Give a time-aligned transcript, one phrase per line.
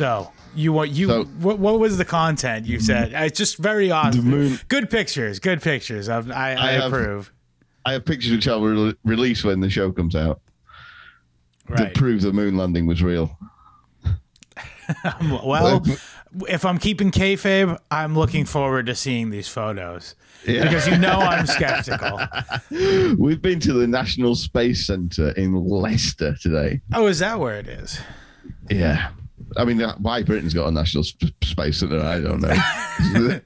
[0.00, 3.12] so you what you So- what, what was the content you said?
[3.12, 3.24] Mm-hmm.
[3.24, 4.24] It's just very awesome.
[4.24, 5.38] moon- Good pictures.
[5.40, 6.08] Good pictures.
[6.08, 7.32] I, I, I, I have- approve.
[7.84, 10.40] I have pictures which I'll re- release when the show comes out
[11.68, 11.78] Right.
[11.78, 13.38] that prove the moon landing was real.
[15.44, 15.84] Well,
[16.48, 20.64] if I'm keeping kayfabe, I'm looking forward to seeing these photos Yeah.
[20.64, 22.20] because you know I'm skeptical.
[23.16, 26.80] We've been to the National Space Centre in Leicester today.
[26.92, 28.00] Oh, is that where it is?
[28.68, 29.10] Yeah.
[29.56, 32.54] I mean, why Britain's got a national sp- space centre, I don't know.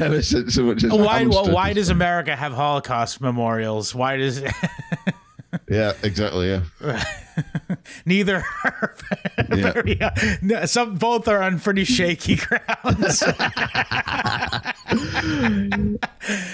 [0.00, 1.20] Never so much as Why?
[1.20, 3.94] Hampstead Why does America have Holocaust memorials?
[3.94, 4.42] Why does
[5.70, 6.48] Yeah, exactly.
[6.50, 7.04] Yeah.
[8.04, 8.44] neither?
[8.64, 8.94] Are
[9.54, 9.72] Yeah.
[9.72, 10.10] very, uh,
[10.42, 13.22] no, some both are on pretty shaky grounds.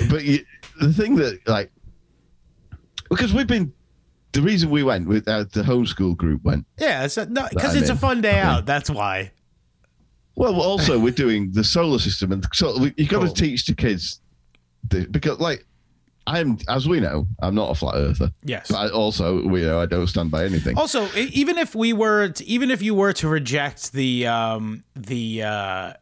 [0.08, 0.44] But you,
[0.80, 1.70] the thing that, like,
[3.08, 3.72] because we've been,
[4.32, 7.90] the reason we went, with uh, the homeschool group went, yeah, no, because I'm it's
[7.90, 8.66] a fun day out.
[8.66, 9.32] That's why.
[10.36, 12.32] well, also we're doing the solar system.
[12.32, 13.28] And so we, you got Cool.
[13.28, 14.20] to teach the kids,
[14.88, 15.66] the, because, like,
[16.26, 18.30] I'm, as we know, I'm not a flat earther.
[18.44, 18.68] Yes.
[18.70, 20.78] But I also, we know I don't stand by anything.
[20.78, 25.42] Also, even if we were, to, even if you were to reject the um, the
[25.42, 25.92] uh,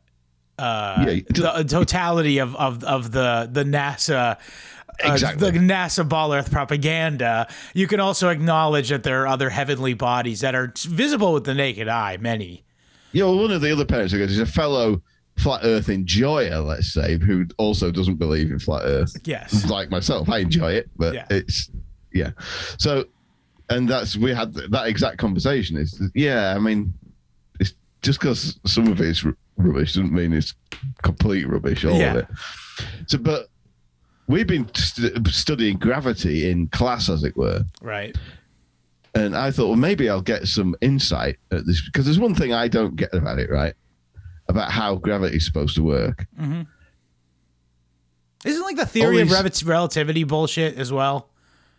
[0.58, 4.36] uh, Yeah, the totality of, of, of the the NASA.
[5.04, 5.50] Uh, Exactly.
[5.52, 7.46] the NASA ball Earth propaganda.
[7.74, 11.54] You can also acknowledge that there are other heavenly bodies that are visible with the
[11.54, 12.16] naked eye.
[12.16, 12.64] Many.
[13.12, 15.00] you know, one of the other parents is a fellow
[15.36, 19.14] flat earth enjoyer, let's say, who also doesn't believe in flat earth.
[19.24, 19.64] Yes.
[19.70, 21.26] Like myself, I enjoy it, but Yeah.
[21.30, 21.70] it's,
[22.12, 22.30] yeah.
[22.78, 23.04] So,
[23.70, 26.92] and that's, we had that exact conversation is, yeah, I mean,
[27.60, 27.72] it's
[28.02, 29.24] just because some of it's
[29.56, 30.54] rubbish doesn't mean it's
[31.02, 32.10] complete rubbish, all Yeah.
[32.10, 32.26] of it.
[33.06, 33.46] So, but
[34.28, 37.64] we've been st- studying gravity in class, as it were.
[37.82, 38.16] Right.
[39.14, 42.52] And I thought, well, maybe I'll get some insight at this because there's one thing
[42.52, 43.74] I don't get about it, right?
[44.48, 46.26] About how gravity's supposed to work.
[46.40, 46.62] Mm-hmm.
[48.44, 51.30] Isn't like the theory of these- relativity bullshit as well?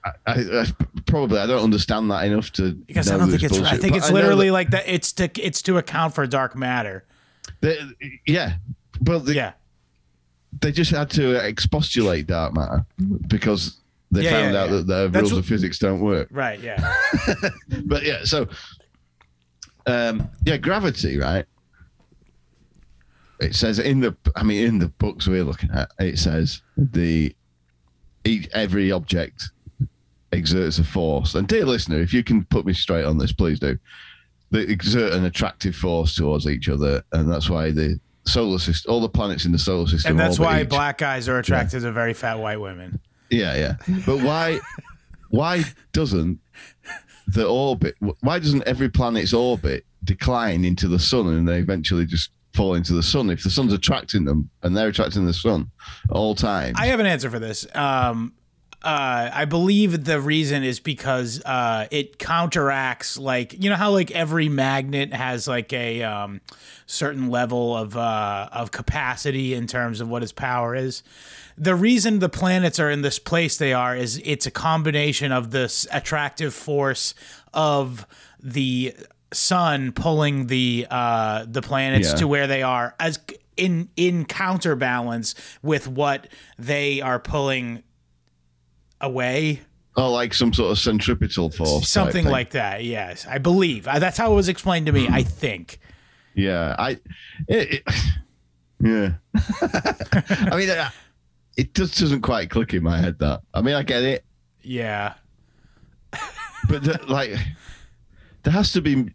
[0.05, 0.65] I, I,
[1.07, 3.59] probably I don't understand that enough to Because know I don't think it's.
[3.59, 4.87] I think it's literally like that.
[4.87, 7.05] It's to it's to account for dark matter.
[7.59, 7.93] that-
[8.25, 8.53] yeah,
[9.01, 9.51] but the, Yeah.
[10.61, 12.85] They just had to expostulate dark matter
[13.27, 13.77] because
[14.11, 14.75] they Yeah, found yeah, out yeah.
[14.77, 16.27] that the That's rules what- of physics don't work.
[16.31, 16.59] Right.
[16.59, 16.95] Yeah.
[17.85, 18.47] But yeah, so
[19.85, 21.45] um, yeah, gravity, right?
[23.39, 27.33] It says in the, I mean, in the books we're looking at, it says the
[28.25, 29.49] each every object
[30.33, 31.35] exerts a force.
[31.35, 33.79] And dear listener, if you can put me straight on this, please do.
[34.51, 39.01] They exert an attractive force towards each other, and that's why the solar system, all
[39.01, 41.91] the planets in the solar system, and that's why each- black guys are attracted to
[41.91, 42.99] very fat white women.
[43.29, 43.95] yeah, yeah.
[44.05, 44.59] But why
[45.29, 46.39] why doesn't
[47.27, 52.31] the orbit why doesn't every planet's orbit decline into the sun and they eventually just
[52.55, 55.69] fall into the sun if the sun's attracting them and they're attracting the sun
[56.09, 56.73] all time?
[56.77, 57.67] I have an answer for this.
[57.75, 58.33] Um,
[58.81, 64.11] uh, I believe the reason is because uh, it counteracts, like you know how like
[64.11, 66.39] every magnet has like a um,
[66.85, 71.03] certain level of uh, of capacity in terms of what its power is.
[71.57, 75.51] The reason the planets are in this place they are is it's a combination of
[75.51, 77.13] this attractive force
[77.53, 78.05] of
[78.41, 78.95] the
[79.33, 82.15] sun pulling the uh, the planets Yeah.
[82.15, 83.19] to where they are as
[83.57, 86.27] in in counterbalance with what
[86.57, 87.83] they are pulling
[89.01, 89.61] away
[89.95, 94.17] oh, like some sort of centripetal force, something like that yes i believe Uh, that's
[94.17, 95.79] how it was explained to me i think
[96.35, 96.75] yeah.
[96.79, 96.91] I,
[97.47, 97.83] it, it,
[98.79, 99.13] yeah.
[100.51, 100.89] I mean, uh,
[101.57, 103.19] it just doesn't quite click in my head.
[103.19, 104.23] That I mean, I get it.
[104.61, 105.15] yeah
[106.69, 107.31] but the, like
[108.43, 109.11] there has to be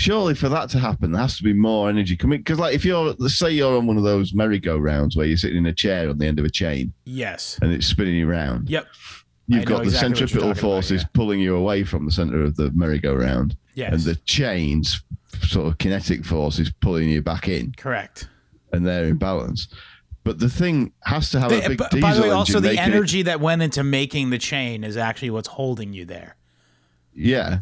[0.00, 2.84] surely for that to happen there has to be more energy coming because like if
[2.84, 6.08] you're let's say you're on one of those merry-go-rounds where you're sitting in a chair
[6.08, 7.58] on the end of a chain yes.
[7.62, 8.86] and it's spinning you around yep.
[9.50, 11.08] You've I got the exactly centripetal talking about, forces yeah.
[11.12, 13.56] pulling you away from the center of the merry-go-round.
[13.74, 13.92] Yes.
[13.92, 15.02] And the chains
[15.42, 17.72] sort of kinetic forces pulling you back in.
[17.76, 18.28] Correct.
[18.72, 19.66] And they're in balance.
[20.22, 22.68] But the thing has to have a big b- diesel by the way also the
[22.68, 26.36] making it- energy that went into making the chain is actually what's holding you there.
[27.12, 27.60] Yeah.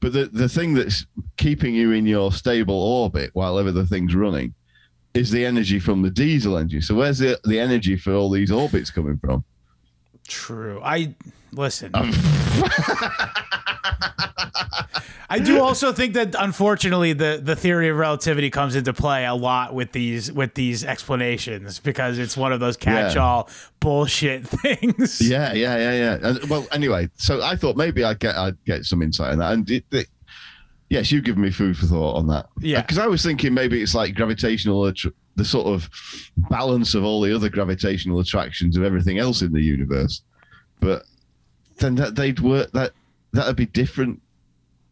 [0.00, 1.06] But the, the thing that's
[1.36, 4.54] keeping you in your stable orbit while ever the thing's running
[5.14, 6.82] is the energy from the diesel engine.
[6.82, 9.44] So where's the, the energy for all these orbits coming from?
[10.28, 11.14] true i
[11.52, 12.12] listen Um,
[15.30, 19.34] I do also think that unfortunately the the theory of relativity comes into play a
[19.34, 23.48] lot with these with these explanations because it's one of those catch-all
[23.80, 25.20] bullshit things.
[25.20, 26.28] Yeah, yeah, yeah, yeah.
[26.28, 29.52] And, well, anyway, so I thought maybe I'd get I'd get some insight on that,
[29.52, 30.08] and it, it,
[30.88, 32.46] yes, you've given me food for thought on that.
[32.60, 32.80] Yeah.
[32.80, 35.90] because I was thinking maybe it's like gravitational, attr- the sort of
[36.50, 40.22] balance of all the other gravitational attractions of everything else in the universe,
[40.80, 41.02] but
[41.76, 42.92] then that they'd work that
[43.32, 44.20] that'd be different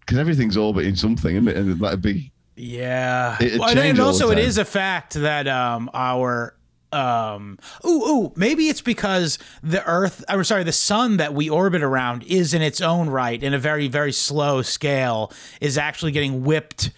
[0.07, 1.57] because everything's orbiting something, isn't it?
[1.57, 3.37] And that'd be Yeah.
[3.41, 6.55] Well, and change all the also, it is a fact that um, our.
[6.93, 11.83] Um, ooh, ooh, maybe it's because the Earth, I'm sorry, the sun that we orbit
[11.83, 16.45] around is in its own right, in a very, very slow scale, is actually getting
[16.45, 16.93] whipped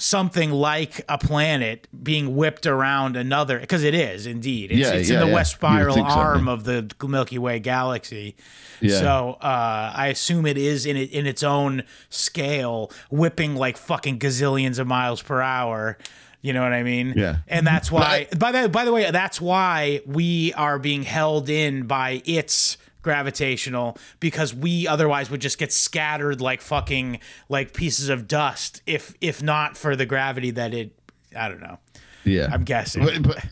[0.00, 4.72] something like a planet being whipped around another because it is indeed.
[4.72, 5.34] It's, Yeah, it's yeah, in the yeah.
[5.34, 8.34] west spiral think so, arm of the milky way galaxy.
[8.82, 14.18] So uh, i assume it is in it in its own scale whipping like fucking
[14.18, 15.98] gazillions of miles per hour.
[16.42, 17.12] You know what i mean?
[17.14, 17.36] Yeah.
[17.48, 21.86] and that's why by the by the way that's why we are being held in
[21.86, 27.18] by its gravitational because we otherwise would just get scattered like fucking
[27.48, 30.94] like pieces of dust if if not for the gravity that it
[31.36, 31.78] I don't know.
[32.24, 32.48] yeah.
[32.52, 33.04] I'm guessing.
[33.04, 33.46] But, but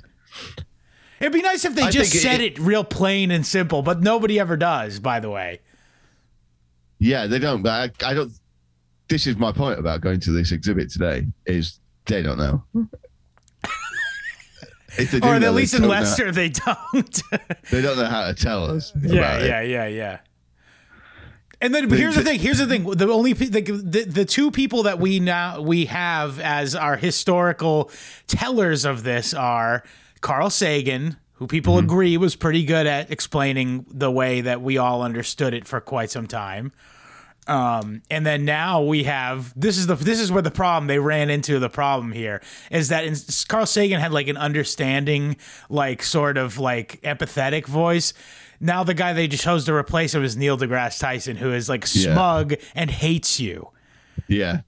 [1.21, 3.83] It'd be nice if they I just think it- said it, real plain and simple,
[3.83, 5.61] but nobody ever does, by the way.
[7.01, 7.63] Yeah, they don't.
[7.63, 8.33] But I, I don't.
[9.09, 11.27] This is my point about going to this exhibit today.
[11.47, 12.63] Is they don't know.
[14.99, 17.23] If they do Or know, at least in Leicester they don't.
[17.71, 18.93] they don't know how to tell us.
[19.01, 20.19] yeah, yeah, yeah, yeah.
[21.61, 22.39] And then here's the the- thing.
[22.39, 22.85] Here's the thing.
[22.85, 27.91] The only the, the the two people that we now we have as our historical
[28.29, 29.83] tellers of this are
[30.21, 31.87] Carl Sagan, who people Mm-hmm.
[31.87, 36.11] agree was pretty good at explaining the way that we all understood it for quite
[36.11, 36.73] some time.
[37.49, 40.99] Um, and then now we have this is the this is where the problem they
[40.99, 43.17] ran into the problem here is that in,
[43.49, 45.37] Carl Sagan had like an understanding,
[45.71, 48.13] like sort of like empathetic voice.
[48.61, 51.69] Now the guy they just chose to replace him is Neil deGrasse Tyson, who is
[51.69, 52.13] like Yeah.
[52.13, 53.71] smug and hates you.
[54.27, 54.61] Yeah.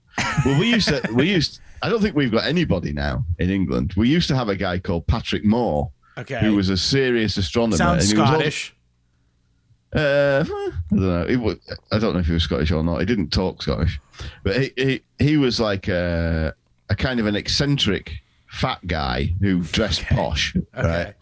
[0.47, 1.03] Well, we used to.
[1.15, 1.61] We used.
[1.83, 3.93] I don't think we've got anybody now in England.
[3.97, 7.77] We used to have a guy called Patrick Moore, Okay, who was a serious astronomer.
[7.77, 8.75] sounds and he was al- Scottish.
[9.95, 11.27] Uh, I don't know.
[11.27, 11.55] He wa-
[11.91, 13.01] I don't know if he was Scottish or not.
[13.01, 14.01] He didn't talk Scottish,
[14.45, 16.55] but he he, he was like a,
[16.89, 18.13] a kind of an eccentric
[18.47, 21.15] fat guy who dressed posh, right?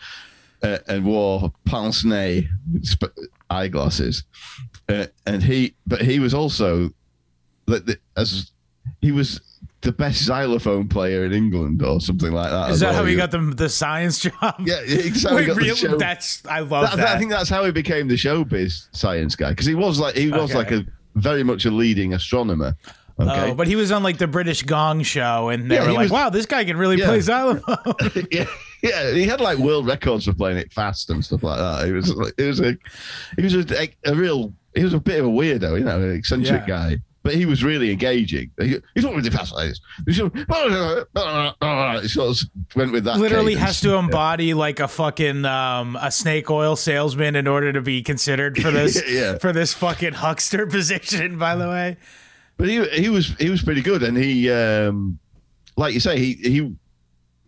[0.63, 2.45] Uh, and wore pince nez
[2.85, 3.15] sp-
[3.49, 4.25] eyeglasses,
[4.89, 6.91] uh, and he but he was also
[7.67, 8.51] like the, as
[9.01, 9.41] he was
[9.83, 12.71] the best xylophone player in England or something like that.
[12.71, 14.55] Is that how he got the the science job?
[14.65, 15.47] Yeah, exactly.
[15.47, 15.97] Wait, really?
[15.99, 17.09] That's I love that, that.
[17.17, 20.31] I think that's how he became the showbiz science guy because he was like he
[20.31, 20.55] was Okay.
[20.59, 22.75] like a very much a leading astronomer.
[23.21, 25.87] Oh, okay, Oh, but he was on like the British Gong show, and they Yeah,
[25.87, 27.07] were like, was- "Wow, this guy can really Yeah.
[27.07, 27.95] play xylophone."
[28.31, 28.45] yeah,
[28.83, 31.87] yeah, he had like world records for playing it fast and stuff like that.
[31.87, 32.77] He was it was a,
[33.37, 36.13] he was a, a real, he was a bit of a weirdo, you know, an
[36.15, 36.91] eccentric Yeah.
[36.91, 36.97] guy.
[37.29, 38.51] But he was really engaging.
[38.59, 39.81] He, he's not really fast like this.
[40.07, 43.19] He sort of, he sort of went with that.
[43.19, 43.67] literally cadence.
[43.67, 48.03] has to embody like a fucking um, a snake oil salesman in order to be
[48.03, 49.37] considered for this Yeah.
[49.37, 51.39] for this fucking huckster position.
[51.39, 51.99] By the way,
[52.57, 55.19] But he he was he was pretty good, and he um,
[55.77, 56.75] like you say he he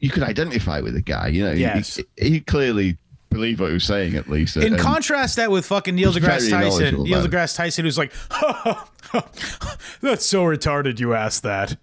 [0.01, 1.29] you could identify with the guy.
[1.29, 1.97] You know, He- Yes.
[2.19, 2.99] he, he clearly
[3.31, 4.57] believed what he was saying at least.
[4.59, 8.13] in and- contrast that with fucking Neil deGrasse Tyson, Neil deGrasse Tyson, who's like,
[10.01, 11.77] "That's so retarded." You asked that.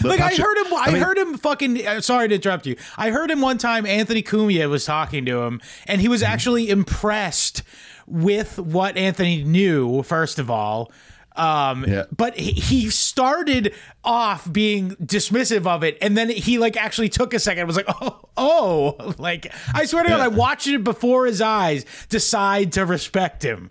[0.00, 1.86] but Like I heard him, I, mean- heard him fucking.
[1.86, 2.76] uh, Sorry to interrupt you.
[2.96, 3.84] I heard him one time.
[3.86, 6.32] Anthony Cumia was talking to him, and he was Mm-hmm.
[6.32, 7.62] actually impressed
[8.06, 10.02] with what Anthony knew.
[10.02, 10.90] First of all,
[11.36, 12.04] um, Yeah.
[12.16, 13.74] but he, started
[14.04, 17.60] off being dismissive of it, and then he like actually took a second.
[17.60, 21.40] and Was like, oh, oh, like I swear to God, I watched it before his
[21.40, 21.84] eyes.
[22.08, 23.70] Decide to respect him.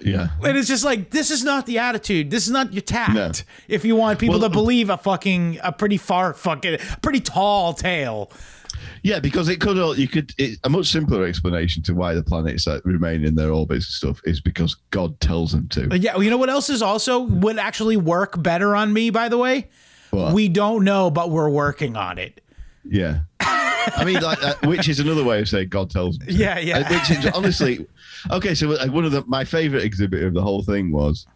[0.00, 0.28] yeah.
[0.44, 2.30] And it's just like this is not the attitude.
[2.30, 3.14] This is not your tact.
[3.14, 3.32] No.
[3.68, 7.74] If you want people Well, to believe a fucking a pretty far fucking pretty tall
[7.74, 8.30] tale.
[9.08, 12.22] Yeah, because it could all you could it, a much simpler explanation to why the
[12.22, 15.88] planets that remain in their orbits and stuff is because God tells them to.
[15.98, 19.08] Yeah, you know what else is also would actually work better on me.
[19.08, 19.68] By the way,
[20.10, 20.34] What?
[20.34, 22.42] we don't know, but we're working on it.
[22.84, 23.20] Yeah.
[23.40, 26.26] I mean, like, uh, which is another way of saying God tells me.
[26.28, 26.80] Yeah, yeah.
[26.80, 27.86] Uh, Which is honestly,
[28.30, 28.54] okay.
[28.54, 31.26] So uh, one of the my favorite exhibit of the whole thing was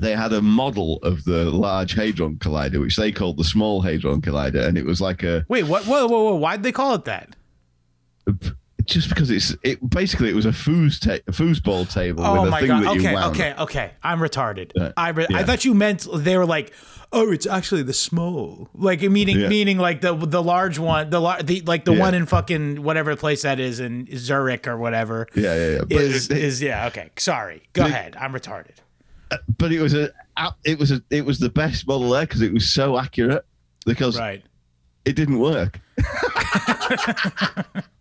[0.00, 4.20] they had a model of the Large Hadron Collider, which they called the Small Hadron
[4.20, 5.84] Collider, and it was like a Wait, what?
[5.84, 6.34] Whoa, whoa, whoa!
[6.36, 7.36] Why'd they call it that?
[8.84, 12.50] just because it's it basically it was a foos ta- foosball table Oh with a
[12.50, 12.82] my thing god.
[12.82, 13.90] that Okay, okay, okay.
[14.02, 14.72] I'm retarded.
[14.74, 14.92] Yeah.
[14.96, 16.70] I re- I thought you meant they were like,
[17.10, 19.48] oh, it's actually the small, like meaning Yeah.
[19.48, 22.00] meaning like the the large one, the lar- the like the Yeah.
[22.00, 25.28] one in fucking whatever place that is in Zurich or whatever.
[25.34, 25.78] Yeah, yeah, yeah.
[25.80, 27.10] But Is it- is yeah okay.
[27.16, 27.62] Sorry.
[27.72, 28.16] Go ahead.
[28.20, 28.76] I'm retarded.
[29.58, 30.10] But it was a
[30.64, 33.44] it was a it was the best model there because it was so accurate
[33.86, 34.42] because Right.
[35.04, 35.80] it didn't work.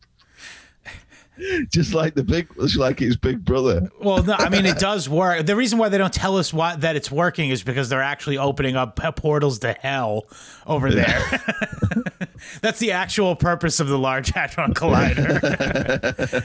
[1.70, 3.90] just like the big, just like his big brother.
[4.00, 5.46] Well, no, I mean it does work.
[5.46, 8.38] The reason why they don't tell us why that it's working is because they're actually
[8.38, 10.25] opening up portals to hell
[10.68, 11.22] over there.
[12.62, 15.40] That's the actual purpose of the Large Hadron Collider.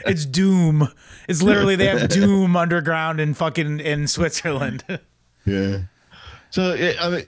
[0.07, 0.89] it's Doom.
[1.29, 4.85] It's literally they have Doom underground in fucking in Switzerland.
[5.45, 5.79] Yeah.
[6.51, 7.27] So I mean,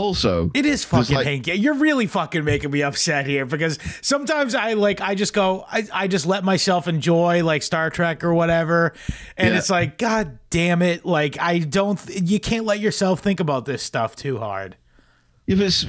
[0.00, 1.52] also It is fucking like- hanky.
[1.52, 5.86] You're really fucking making me upset here because sometimes I like I just go I,
[5.92, 8.94] I just let myself enjoy like Star Trek or whatever,
[9.36, 9.58] and Yeah.
[9.58, 11.04] it's like God damn it!
[11.04, 14.76] Like I don't you can't let yourself think about this stuff too hard.
[15.46, 15.84] if it's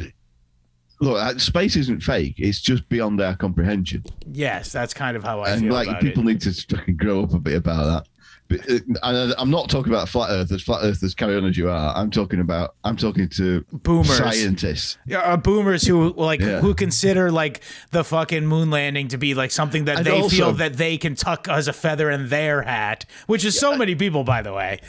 [1.00, 2.36] look, uh, space isn't fake.
[2.38, 4.04] It's just beyond our comprehension.
[4.32, 6.26] Yes, that's kind of how I and feel like people it.
[6.34, 8.08] need to fucking grow up a bit about that.
[8.52, 10.62] Uh, and I'm not talking about flat earthers.
[10.64, 11.96] Flat earthers carry on as you are.
[11.96, 12.76] I'm talking about.
[12.84, 14.18] I'm talking to Boomers.
[14.18, 14.98] scientists.
[15.06, 16.60] Yeah, uh, boomers who like Yeah.
[16.62, 20.36] who consider like the fucking moon landing to be like something that And they also-
[20.36, 23.96] feel that they can tuck as a feather in their hat, which is so many
[23.96, 24.80] people, by the way.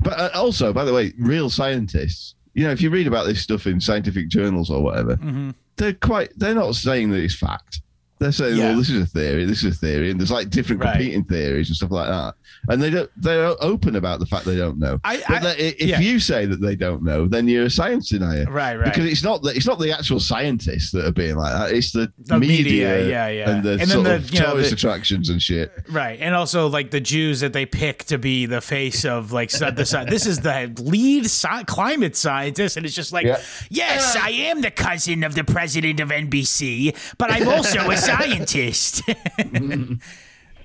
[0.00, 2.34] But uh, also, by the way, real scientists.
[2.54, 5.50] You know, if you read about this stuff in scientific journals or whatever, Mm-hmm.
[5.76, 6.30] they're quite.
[6.38, 7.80] They're not saying that it's fact.
[8.18, 8.68] They're saying, Yeah.
[8.70, 9.44] "Well, this is a theory.
[9.44, 10.92] This is a theory," and there's like different Right.
[10.92, 12.34] competing theories and stuff like that.
[12.68, 13.10] And they don't.
[13.16, 14.98] They're open about the fact they don't know.
[15.04, 16.00] I- but I- they- if yeah.
[16.00, 18.46] you say that they don't know, then you're a science denier.
[18.50, 18.84] Right, right.
[18.86, 21.76] Because it's not the, it's not the actual scientists that are being like that.
[21.76, 23.50] It's the, The media, media, yeah, yeah.
[23.50, 25.70] and the And then sort the, of you know, tourist attractions and shit.
[25.90, 29.50] Right, and also like the Jews that they pick to be the face of like
[29.50, 33.40] the this is the lead sci- climate scientist, and it's just like, Yeah.
[33.70, 39.02] yes, I am the cousin of the president of NBC, but I'm also a scientist.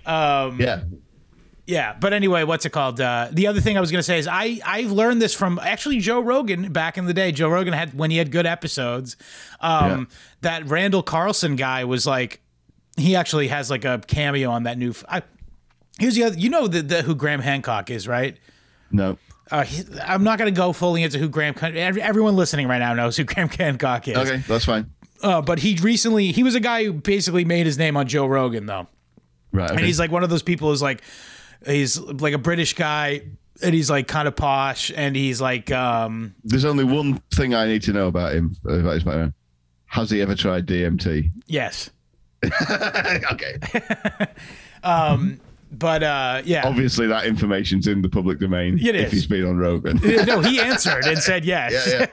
[0.07, 0.83] Yeah.
[1.67, 2.99] yeah, but anyway, what's it called?
[2.99, 5.99] Uh, the other thing I was gonna say is I I've learned this from actually
[5.99, 7.31] Joe Rogan back in the day.
[7.31, 9.15] Joe Rogan had when he had good episodes.
[9.59, 10.07] Um,
[10.41, 12.41] That Randall Carlson guy was like,
[12.97, 14.89] he actually has like a cameo on that new.
[14.89, 15.21] F- I,
[15.99, 16.37] here's the other.
[16.37, 18.37] You know the, the who Graham Hancock is, right?
[18.91, 19.17] No.
[19.51, 21.53] Uh, he, I'm not going to go fully into who Graham.
[21.61, 24.17] Everyone listening right now knows who Graham Hancock is.
[24.17, 24.89] Okay, that's fine.
[25.23, 28.25] Uh, but he recently he was a guy who basically made his name on Joe
[28.25, 28.87] Rogan though,
[29.51, 29.69] Right.
[29.69, 29.75] Okay.
[29.77, 31.01] and he's like one of those people who's like
[31.65, 33.21] he's like a British guy
[33.63, 37.67] and he's like kind of posh and he's like um There's only one thing I
[37.67, 39.33] need to know about him about his background.
[39.85, 41.29] Has he ever tried DMT?
[41.47, 41.89] yes,
[43.31, 43.57] okay.
[45.71, 46.67] but uh yeah.
[46.67, 48.77] Obviously, that information's in the public domain.
[48.79, 49.99] It if he's been on Rogan.
[50.25, 52.11] no, he answered and said yes.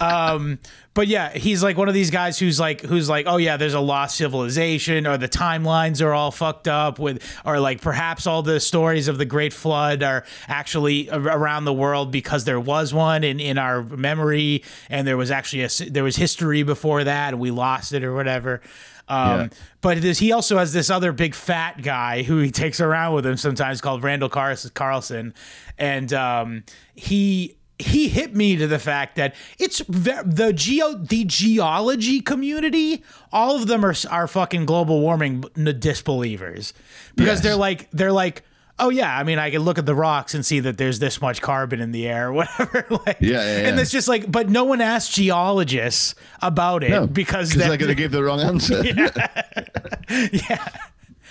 [0.00, 0.56] yeah.
[0.96, 3.74] But yeah, he's like one of these guys who's like who's like, oh yeah, there's
[3.74, 8.42] a lost civilization, or the timelines are all fucked up with, or like perhaps all
[8.42, 13.24] the stories of the Great Flood are actually around the world because there was one
[13.24, 17.40] in in our memory, and there was actually a there was history before that, and
[17.40, 18.62] we lost it or whatever.
[19.08, 19.48] Um, Yeah.
[19.80, 23.24] But this, he also has this other big fat guy who he takes around with
[23.26, 25.32] him sometimes called Randall Car- Carlson,
[25.78, 31.24] and um, he he hit me to the fact that it's ve- the geo the
[31.24, 33.04] geology community.
[33.32, 36.72] All of them are are fucking global warming n- disbelievers
[37.14, 37.42] because Yes.
[37.42, 38.42] they're like they're like.
[38.78, 41.20] Oh yeah, I mean, I can look at the rocks and see that there's this
[41.22, 42.86] much carbon in the air, or whatever.
[43.06, 47.06] like, Yeah, yeah, And it's just like, but no one asked geologists about it No,
[47.06, 48.84] because they're going to give the wrong answer.
[50.50, 50.68] yeah.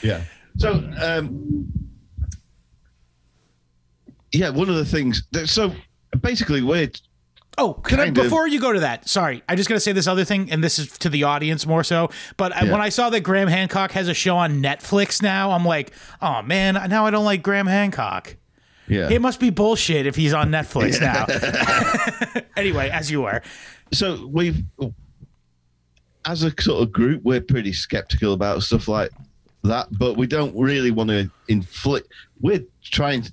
[0.02, 0.22] Yeah.
[0.58, 1.72] So, um,
[4.32, 5.24] yeah, one of the things.
[5.32, 5.74] That, so
[6.22, 6.90] basically, we're
[7.58, 10.08] Oh, can I, before you go to that, sorry, I just got to say this
[10.08, 12.10] other thing, and this is to the audience more so.
[12.36, 12.72] But I, Yeah.
[12.74, 16.42] when I saw that Graham Hancock has a show on Netflix now, I'm like, oh
[16.42, 18.36] man, now I don't like Graham Hancock.
[18.88, 19.10] yeah.
[19.10, 21.26] It must be bullshit if he's on Netflix now.
[22.58, 23.42] anyway, as you were,
[23.94, 24.64] so we've
[26.26, 29.12] as a sort of group we're pretty skeptical about stuff like
[29.64, 32.08] that but we don't really want to inflict
[32.42, 33.24] we're trying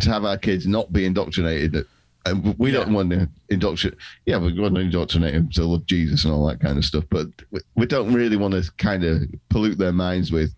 [0.00, 1.86] to have our kids not be indoctrinated
[2.26, 6.24] and we don't want to indoctrinate yeah we want to indoctrinate them to love jesus
[6.24, 9.22] and all that kind of stuff but we, we don't really want to kind of
[9.48, 10.54] pollute their minds with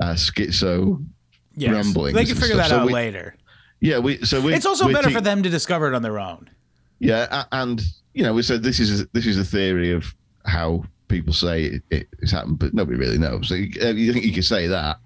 [0.00, 1.04] uh, schizo
[1.56, 3.36] yes, Ramblings they can figure that So out we- later.
[3.80, 6.18] yeah we so we It's also better te- for them to discover it on their
[6.18, 6.50] own.
[7.00, 7.82] Yeah, and
[8.14, 10.14] you know, we said this is a, this is a theory of
[10.46, 13.48] how people say it, it, it's happened, but nobody really knows.
[13.48, 14.98] So you, uh, you think you can say that?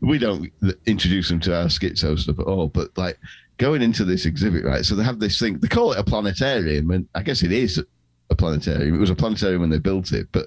[0.00, 0.50] We don't
[0.86, 2.68] introduce them to our schizo stuff at all.
[2.68, 3.18] But like
[3.58, 4.84] going into this exhibit, right?
[4.84, 5.58] So they have this thing.
[5.58, 7.82] They call it a planetarium, and I guess it is
[8.30, 8.94] a planetarium.
[8.94, 10.46] It was a planetarium when they built it, but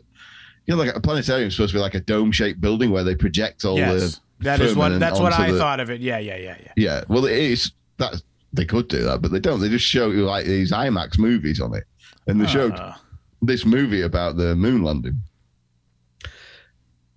[0.65, 3.15] you know, like a planetarium is supposed to be like a dome-shaped building where they
[3.15, 4.15] project all yes.
[4.15, 4.19] the.
[4.39, 6.01] That is what that's what I the- thought of it.
[6.01, 6.71] Yeah, yeah, yeah, yeah.
[6.75, 9.59] Yeah, well, it is that they could do that, but they don't.
[9.59, 11.83] They just show you like these IMAX movies on it,
[12.27, 12.93] and they showed Uh,
[13.41, 15.17] this movie about the moon landing.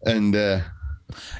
[0.04, 0.60] And uh,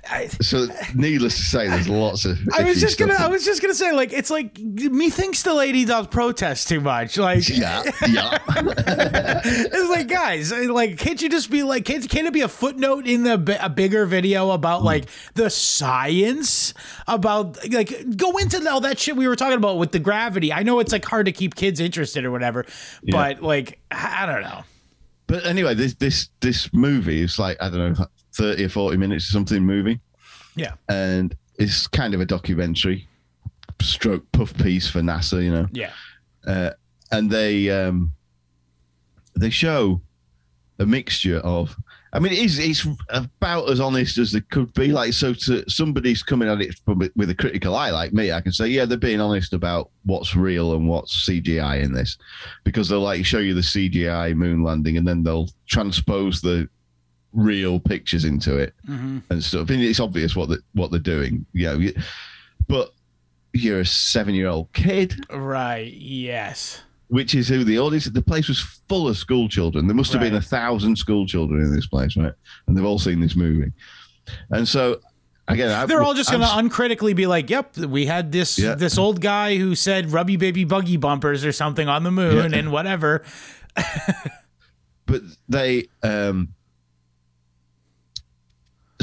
[0.08, 2.38] I, so, needless to say, there's lots of.
[2.56, 3.14] I was just gonna.
[3.18, 7.18] I was just gonna say, like, it's like methinks the lady does protest too much.
[7.18, 8.38] Like, Yeah, yeah.
[8.48, 13.06] it's like, guys, like, can't you just be like, can't, can't it be a footnote
[13.06, 14.86] in the a bigger video about Hmm.
[14.86, 16.72] like the science
[17.08, 20.52] about like go into all that shit we were talking about with the gravity?
[20.52, 22.64] I know it's like hard to keep kids interested or whatever,
[23.10, 24.62] but like, I I don't know.
[25.26, 28.06] But anyway, this this this movie is like I don't know,
[28.36, 30.00] thirty or forty minutes or something movie,
[30.54, 33.08] Yeah, and it's kind of a documentary,
[33.80, 35.66] stroke puff piece for NASA, you know.
[35.72, 35.92] yeah,
[36.46, 36.70] uh,
[37.12, 38.12] and they um,
[39.34, 40.00] they show
[40.78, 41.76] a mixture of.
[42.12, 44.88] I mean, it's it's about as honest as it could be.
[44.88, 48.40] Like, so to somebody's coming at it from, with a critical eye, like me, I
[48.40, 52.16] can say, yeah, they're being honest about what's real and what's CGI in this,
[52.64, 56.66] because they'll like show you the CGI moon landing, and then they'll transpose the
[57.36, 59.70] real pictures into it hmm and stuff.
[59.70, 61.90] And it's obvious what the, what they're doing, you know.
[62.66, 62.90] But
[63.52, 65.92] you're a seven year old kid right.
[65.92, 66.82] Yes.
[67.08, 68.06] which is who the audience.
[68.06, 69.86] The place was full of school children.
[69.86, 72.32] There must have been a thousand school children in this place, right?
[72.66, 73.70] And they've all seen this movie.
[74.50, 75.00] And so,
[75.46, 78.74] again, I, They're all just gonna uncritically be like, "Yep, we had this Yeah.
[78.74, 82.58] this old guy who said rubby baby buggy bumpers or something on the moon Yeah.
[82.58, 83.22] and whatever."
[85.06, 85.88] but they.
[86.02, 86.48] um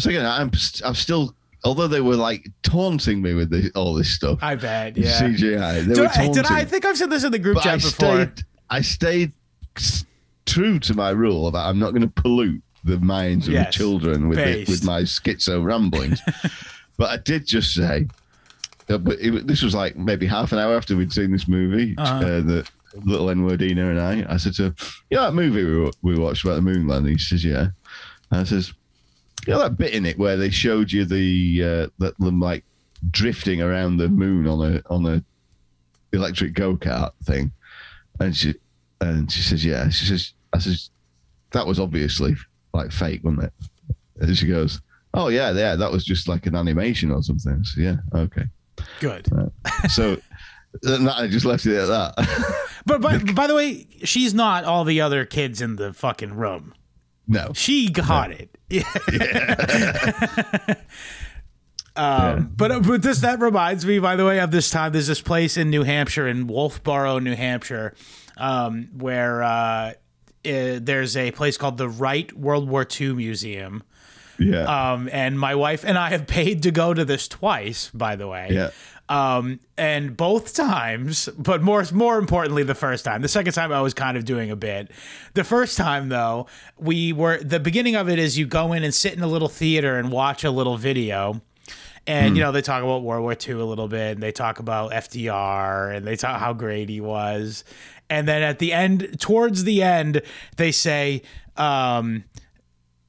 [0.04, 0.52] So again, I'm
[0.84, 1.34] I'm still.
[1.66, 4.98] Although they were like taunting me with this, all this stuff, I bet.
[4.98, 5.22] Yeah.
[5.22, 5.86] CGI.
[5.86, 7.66] They Did were I, did I I think I've said this in the group but
[7.66, 8.26] I chat before?
[8.26, 8.46] stayed.
[8.70, 9.32] I stayed
[10.46, 13.68] true to my rule about I'm not going to pollute the minds of Yes.
[13.68, 16.20] the children with with my schizo ramblings.
[16.98, 18.08] but I did just say,
[18.90, 21.96] uh, but it, this was like maybe half an hour after we'd seen this movie.
[21.98, 22.16] Uh-huh.
[22.26, 22.70] Uh, the
[23.06, 24.76] little N wordina and I, I said to, her,
[25.10, 27.16] you know that movie we, we watched about the moon landing?
[27.16, 27.68] She says, yeah.
[28.32, 28.74] And I says,
[29.48, 32.64] you know that bit in it where they showed you the uh, that them like
[33.12, 35.24] drifting around the moon on a on a
[36.16, 37.52] electric go kart thing,
[38.20, 38.54] and she
[39.04, 39.90] and she says, yeah.
[39.90, 40.90] She says, I says,
[41.52, 42.36] that was obviously
[42.74, 43.54] like fake, wasn't it?
[44.20, 44.82] And she goes,
[45.14, 47.64] oh yeah, yeah, that was just like an animation or something.
[47.64, 48.46] So yeah, okay.
[49.00, 49.28] Good.
[49.90, 50.18] So
[50.82, 52.64] then that, I just left it at that.
[52.86, 56.74] But but by the way, she's not all the other kids in the fucking room.
[57.28, 58.50] No, She got it.
[61.96, 64.94] Um, but uh, but this that reminds me, by the way, of this time.
[64.94, 67.94] There's this place in New Hampshire, in Wolfeboro, New Hampshire,
[68.36, 69.94] um, where uh,
[70.44, 73.84] eh, there's a place called the Wright World War II Museum.
[74.40, 78.16] yeah, Um, and my wife and I have paid to go to this twice, by
[78.16, 78.48] the way.
[78.50, 78.72] yeah.
[79.14, 83.22] Um, and both times, but more more importantly, the first time.
[83.22, 84.90] The second time, I was kind of doing a bit.
[85.36, 86.48] The first time, though,
[86.80, 89.50] we were the beginning of it is you go in and sit in a little
[89.50, 91.42] theater and watch a little video.
[92.08, 94.58] And you know they talk about World War II a little bit, and they talk
[94.58, 97.64] about FDR, and they talk how great he was,
[98.10, 100.22] and then at the end, towards the end,
[100.58, 101.22] they say,
[101.56, 102.26] um,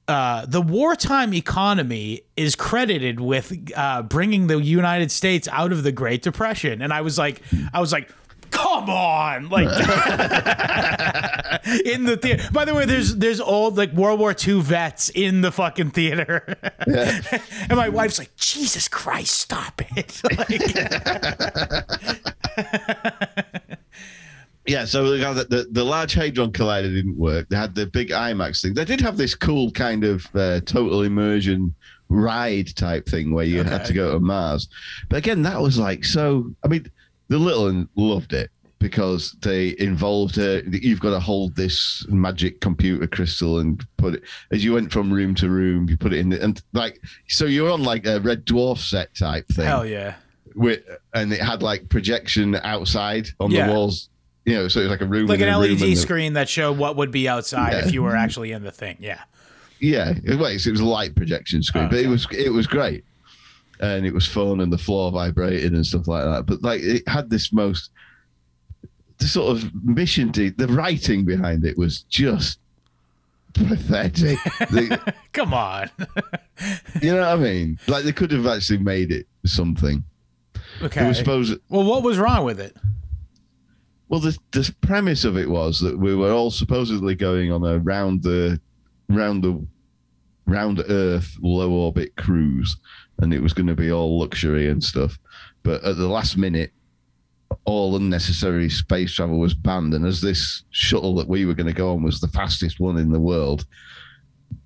[0.06, 5.92] uh, the wartime economy is credited with uh, bringing the United States out of the
[5.92, 7.40] Great Depression, and I was like,
[7.72, 8.10] I was like.
[8.50, 9.66] Come on, like
[11.84, 12.48] in the theater.
[12.52, 16.56] By the way, there's there's old like World War II vets in the fucking theater,
[16.86, 20.22] and my wife's like, Jesus Christ, stop it!
[20.38, 20.50] Like,
[24.66, 27.48] Yeah, so got the, the, the Large Hadron Collider didn't work.
[27.50, 28.72] They had the big IMAX thing.
[28.74, 31.74] They did have this cool kind of uh, total immersion
[32.09, 34.68] ride type thing where you had to go to Mars.
[35.11, 36.50] But again, that was like so.
[36.64, 36.90] I mean,
[37.29, 40.62] the little one loved it because they involved her.
[40.70, 45.12] You've got to hold this magic computer crystal and put it as you went from
[45.12, 45.88] room to room.
[45.90, 49.14] You put it in, the, and like so you're on like a Red Dwarf set
[49.14, 50.14] type thing hell yeah,
[50.55, 50.81] with,
[51.12, 53.66] and it had like projection outside on Yeah.
[53.66, 54.09] the walls.
[54.44, 55.94] You know, so it was like a room, like an in a room LED the-
[55.96, 57.87] screen that showed what would be outside Yeah.
[57.87, 58.96] if you were actually in the thing.
[59.00, 59.20] Yeah.
[59.80, 60.66] Yeah, it was.
[60.66, 63.04] It was a light projection screen, Oh, but it was it was great,
[63.80, 66.46] and it was fun, and the floor vibrated and stuff like that.
[66.46, 67.90] But like, it had this most
[69.18, 70.30] the sort of mission.
[70.33, 72.59] To, the writing behind it was just
[73.54, 74.38] pathetic.
[74.70, 75.90] The- Come on.
[77.02, 77.78] you know what I mean?
[77.88, 80.04] Like they could have actually made it something.
[80.83, 81.04] Okay.
[81.04, 81.59] It was supposed.
[81.68, 82.76] well, what was wrong with it?
[84.14, 87.81] Well, the the premise of it was that we were all supposedly going on a
[87.81, 88.61] round the
[89.09, 89.66] round the
[90.46, 92.77] round Earth low orbit cruise,
[93.18, 95.18] and it was going to be all luxury and stuff.
[95.64, 96.70] But at the last minute,
[97.64, 101.72] all unnecessary space travel was banned, and as this shuttle that we were going to
[101.72, 103.66] go on was the fastest one in the world,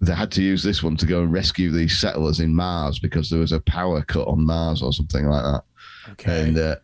[0.03, 3.31] they had to use this one to go and rescue these settlers in Mars because
[3.31, 5.63] there was a power cut on Mars or something like that.
[6.11, 6.49] Okay.
[6.49, 6.77] And uh,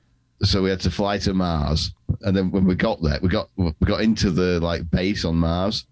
[0.45, 3.49] so we had to fly to Mars, and then when we got there, we got
[3.57, 5.87] we got into the like base on Mars.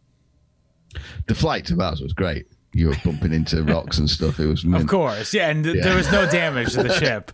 [1.27, 2.47] The flight to Mars was great.
[2.75, 4.39] You were bumping into rocks and stuff.
[4.41, 5.33] It was of course.
[5.35, 5.83] Yeah, and th- Yeah.
[5.85, 7.33] there was no damage to the ship.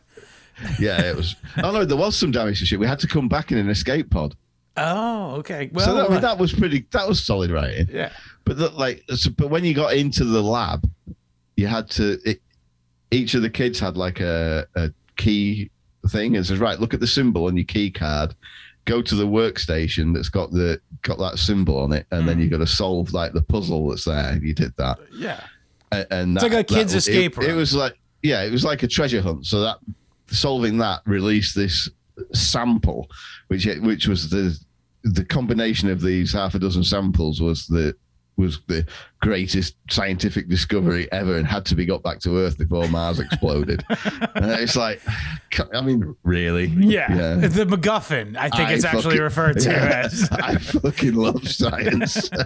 [0.81, 1.37] yeah, it was.
[1.62, 2.81] Oh no, there was some damage to the ship.
[2.81, 4.35] We had to come back in an escape pod.
[4.76, 5.70] Oh, okay.
[5.72, 6.87] Well, so that, I mean, that was pretty.
[6.92, 7.88] That was solid writing.
[7.92, 8.12] yeah.
[8.44, 10.88] But the, like, so, but when you got into the lab,
[11.57, 12.18] you had to.
[12.24, 12.40] It,
[13.11, 15.70] each of the kids had like a, a key
[16.08, 16.36] thing.
[16.36, 18.34] and says, right, look at the symbol on your key card.
[18.84, 22.42] Go to the workstation that's got the got that symbol on it, and then Mm.
[22.44, 24.38] you got to solve like the puzzle that's there.
[24.42, 25.40] You did that, Yeah.
[25.92, 28.50] and, and It's that- like a kid's that escape It, it was like yeah, it
[28.50, 29.44] was like a treasure hunt.
[29.46, 29.78] So that
[30.28, 31.88] solving that released this
[32.32, 33.08] sample,
[33.48, 34.58] which which was the
[35.04, 37.94] the combination of these half a dozen samples was the
[38.38, 38.87] was the
[39.20, 43.85] greatest scientific discovery ever and had to be got back to Earth before Mars exploded.
[43.90, 45.03] it's like,
[45.74, 46.66] I mean, really?
[46.66, 47.35] Yeah.
[47.35, 50.03] The MacGuffin, I think I it's actually referred to Yeah.
[50.05, 50.29] as.
[50.33, 52.31] I fucking love science.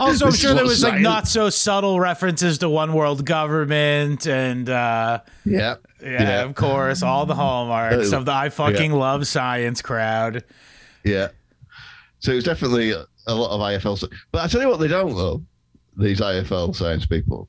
[0.00, 4.68] Also, I'm sure there was like not so subtle references to one world government and
[4.68, 5.76] uh yeah.
[6.02, 10.44] yeah, of course, all the hallmarks Uh, of the I fucking love science crowd.
[11.04, 11.28] Yeah.
[12.18, 14.10] So it was definitely a, lot of IFL.
[14.32, 15.42] But I tell you what, they don't love
[15.96, 17.48] these IFL science people.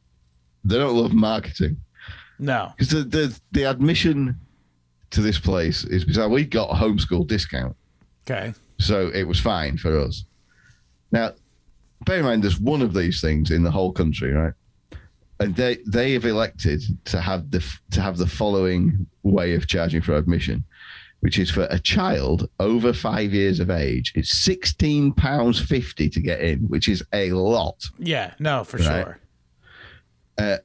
[0.65, 1.77] They don't love marketing
[2.39, 2.73] No.
[2.77, 4.35] because the, the the admission
[5.11, 7.75] to this place is because we got a homeschool discount,
[8.29, 8.53] Okay.
[8.79, 10.25] so it was fine for us.
[11.11, 11.31] Now,
[12.05, 14.53] bear in mind, there's one of these things in the whole country, right?
[15.39, 20.01] And they they have elected to have the to have the following way of charging
[20.01, 20.63] for admission,
[21.21, 26.19] which is for a child over five years of age, it's sixteen pounds fifty to
[26.21, 27.83] get in, which is a lot.
[27.97, 28.85] Yeah, no, for Right.
[28.85, 29.19] sure.
[30.37, 30.57] Uh,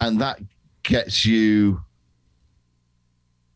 [0.00, 0.40] and that
[0.82, 1.82] gets you.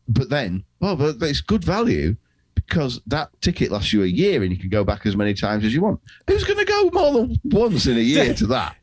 [0.07, 2.15] But then, well, but it's good value
[2.55, 5.63] because that ticket lasts you a year and you can go back as many times
[5.65, 5.99] as you want.
[6.27, 8.75] Who's going to go more than once in a year to that?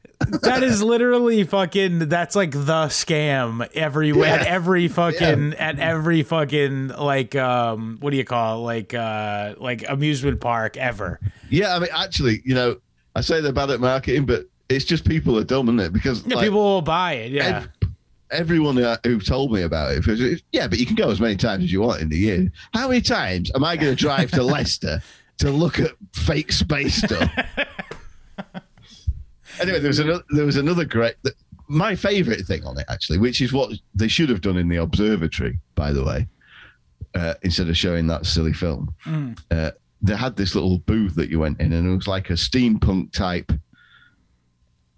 [0.42, 6.88] That is literally fucking that's like the scam everywhere at every fucking at every fucking
[6.88, 8.62] like um what do you call it?
[8.62, 11.18] like uh like amusement park ever.
[11.48, 12.76] Yeah, I mean, actually, you know,
[13.16, 15.92] I say they're bad at marketing, but it's just people are dumb, isn't it?
[15.92, 17.32] Because Yeah, like, people will buy it.
[17.32, 17.64] Yeah.
[17.82, 17.90] ev-
[18.30, 20.20] everyone who told me about it, was,
[20.52, 22.52] yeah, but you can go as many times as you want in the year.
[22.72, 25.02] How many times am I going to drive to Leicester
[25.38, 27.30] to look at fake space stuff?
[29.60, 30.22] anyway, there was another.
[30.30, 31.14] There was another great.
[31.68, 34.76] My favourite thing on it, actually, which is what they should have done in the
[34.78, 36.26] observatory, by the way,
[37.14, 38.92] uh, instead of showing that silly film.
[39.06, 39.38] Mm.
[39.50, 39.70] Uh,
[40.02, 43.12] they had this little booth that you went in, and it was like a steampunk
[43.12, 43.52] type.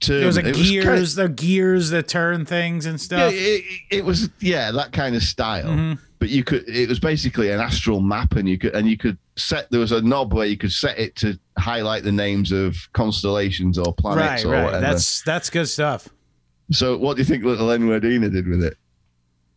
[0.01, 0.19] Term.
[0.19, 3.33] There was like It kinda- gears, the gears that turn things and yeah, stuff.
[3.35, 5.67] it, it was yeah that kind of style.
[5.69, 5.99] Mhm.
[6.19, 9.17] But you could it was basically an astral map, and you could and you could
[9.37, 12.77] set there was a knob where you could set it to highlight the names of
[12.93, 14.65] constellations or planets Right, or right.
[14.65, 14.81] whatever.
[14.87, 16.09] That's that's good stuff.
[16.71, 18.77] So what do you think little Enwardina did with it?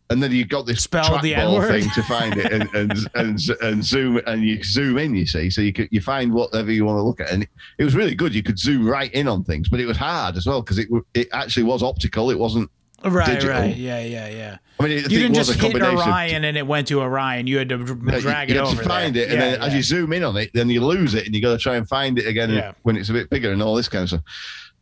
[0.08, 1.68] And then you got this Spell the N-word.
[1.68, 5.14] thing to find it and, and and and zoom and you zoom in.
[5.16, 7.46] You see, so you could you find whatever you want to look at, and
[7.78, 8.32] it was really good.
[8.34, 10.88] You could zoom right in on things, but it was hard as well because it
[11.14, 12.30] it actually was optical.
[12.30, 12.70] It wasn't.
[13.04, 13.50] Right, Digital.
[13.50, 13.76] right.
[13.76, 14.56] Yeah, yeah, yeah.
[14.80, 17.46] I mean, it, You didn't just hit Orion and it went to Orion.
[17.46, 19.24] You had to drag Yeah, you- you, it over to find there.
[19.24, 21.34] it, and Yeah, then as you zoom in on it, then you lose it, and
[21.34, 22.72] you got to try and find it again Yeah.
[22.82, 24.22] when it's a bit bigger and all this kind of stuff.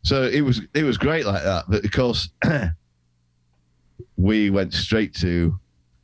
[0.03, 2.29] So it was it was great like that, but of course,
[4.17, 5.59] we went straight to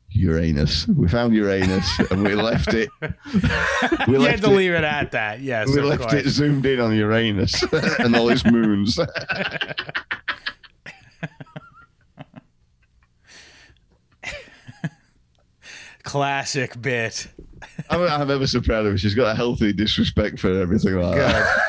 [0.10, 0.88] Uranus.
[0.88, 2.90] We found Uranus and we left it.
[4.08, 4.56] We you had to it.
[4.56, 5.42] leave it at that.
[5.42, 6.14] Yes, We left course.
[6.14, 7.64] it zoomed in on Uranus
[8.00, 9.00] and all its moons.
[16.04, 17.28] Classic bit.
[17.90, 18.98] I'm, I'm ever so proud of her.
[18.98, 21.62] She's got a healthy disrespect for everything like that.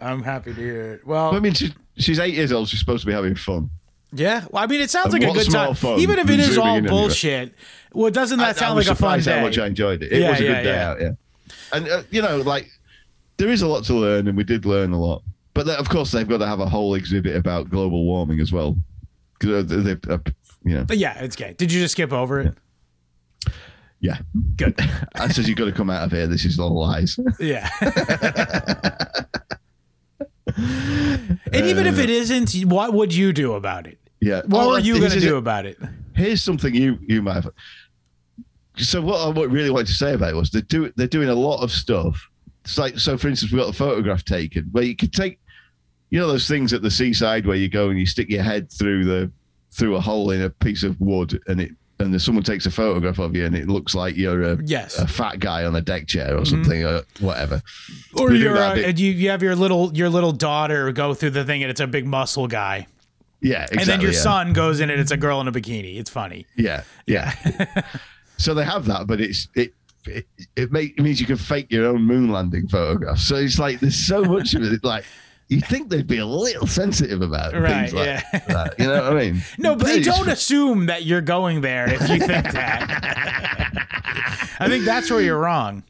[0.00, 1.06] I'm happy to hear it.
[1.06, 2.68] Well, I mean, she, she's eight years old.
[2.68, 3.70] She's supposed to be having fun.
[4.12, 4.44] yeah.
[4.50, 6.58] Well, I mean, it sounds And like a good time, fun even if it is
[6.58, 7.54] all bullshit.
[7.92, 9.38] Well, doesn't that I- sound I like a fun day?
[9.38, 10.12] How much I enjoyed it.
[10.12, 10.90] It Yeah, was a yeah, good day yeah.
[10.90, 11.00] out.
[11.00, 11.10] Yeah,
[11.72, 12.68] and uh, you know, like
[13.38, 15.22] there is a lot to learn, and we did learn a lot.
[15.54, 18.52] but then, of course they've got to have a whole exhibit about global warming as
[18.52, 18.76] well.
[19.38, 20.18] 'Cause they, they, uh,
[20.64, 21.54] you know, But yeah, it's gay.
[21.56, 22.54] Did you just skip over it?
[24.00, 24.18] Yeah.
[24.56, 24.78] Good.
[25.14, 26.26] I says you've got to come out of here.
[26.26, 27.18] This is all lies.
[27.40, 27.68] Yeah.
[30.56, 33.98] and even if uh, it isn't, what would you do about it?
[34.20, 34.42] Yeah.
[34.46, 35.78] What Oh, were you going to do about it?
[36.14, 37.48] Here's something you you might have.
[38.76, 41.34] So what I really wanted to say about it was they do they're doing a
[41.34, 42.28] lot of stuff.
[42.64, 45.38] It's like so, for instance, we got a photograph taken where you could take,
[46.10, 48.70] you know, those things at the seaside where you go and you stick your head
[48.72, 49.30] through the
[49.70, 52.70] through a hole in a piece of wood and it and then someone takes a
[52.70, 54.98] photograph of you and it looks like you're a, Yes.
[54.98, 56.44] a fat guy on a deck chair or mm-hmm.
[56.44, 57.62] something or whatever.
[58.14, 61.62] Or you're, and you, you have your little your little daughter go through the thing
[61.62, 62.86] and it's a big muscle guy.
[63.40, 63.78] Yeah, exactly.
[63.78, 64.18] and then your yeah.
[64.18, 65.98] son goes in and it's a girl in a bikini.
[65.98, 66.46] It's funny.
[66.56, 67.34] Yeah, yeah.
[68.38, 69.72] so they have that, but it's it
[70.06, 73.18] it, it, make, it means you can fake your own moon landing photograph.
[73.18, 74.84] So it's like there's so much of it.
[74.84, 75.04] Like
[75.48, 78.22] you think they'd be a little sensitive about Right, things like yeah.
[78.48, 78.74] that.
[78.78, 79.42] You know what I mean?
[79.58, 84.56] No, but they don't assume that you're going there if you think that.
[84.60, 85.82] I think that's where you're wrong.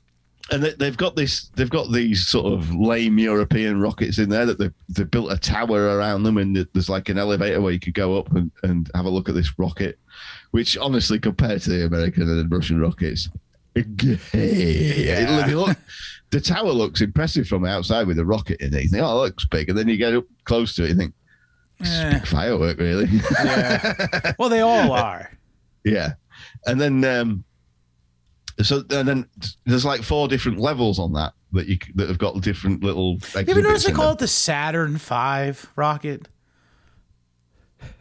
[0.51, 4.47] and they, they've got this they've got these sort of lame european rockets in there
[4.47, 7.81] that they've, they've built a tower around them and there's like an elevator where you
[7.81, 9.99] could go up and, and have a look at this rocket
[10.53, 13.29] which honestly compared to the american and russian rockets
[13.77, 14.17] Yeah.
[14.33, 15.77] it look,
[16.31, 19.27] the tower looks impressive from outside with a rocket in it you think oh it
[19.27, 21.15] looks big and then you get up close to it you think
[21.85, 23.07] Eh, firework really
[23.45, 24.33] yeah.
[24.39, 25.31] Well, they all are.
[25.85, 26.15] Yeah,
[26.65, 27.45] and then um,
[28.63, 29.29] so and then
[29.67, 33.19] there's like four different levels on that that you that have got different little.
[33.35, 34.15] You ever notice they call them.
[34.15, 36.29] it the Saturn Five rocket?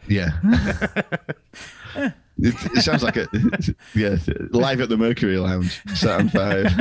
[0.08, 0.30] Yeah.
[1.94, 3.28] it, it sounds like a
[3.94, 4.16] yeah
[4.50, 6.72] live at the Mercury Lounge Saturn Five.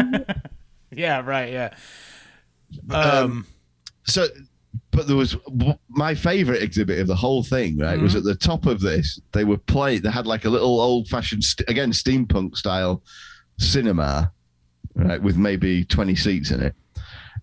[0.96, 1.52] Yeah, right.
[1.52, 1.74] Yeah.
[2.90, 3.46] Um,
[4.04, 4.28] So,
[4.92, 5.36] but there was
[5.90, 7.78] my favorite exhibit of the whole thing.
[7.78, 9.20] Right, was at the top of this.
[9.32, 10.02] They were playing.
[10.02, 13.02] They had like a little old fashioned st- again steampunk style
[13.58, 14.32] cinema,
[14.96, 16.76] right, with maybe twenty seats in it,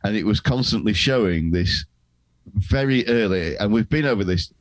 [0.04, 1.84] and it was constantly showing this
[2.54, 3.56] very early.
[3.56, 4.52] And we've been over this,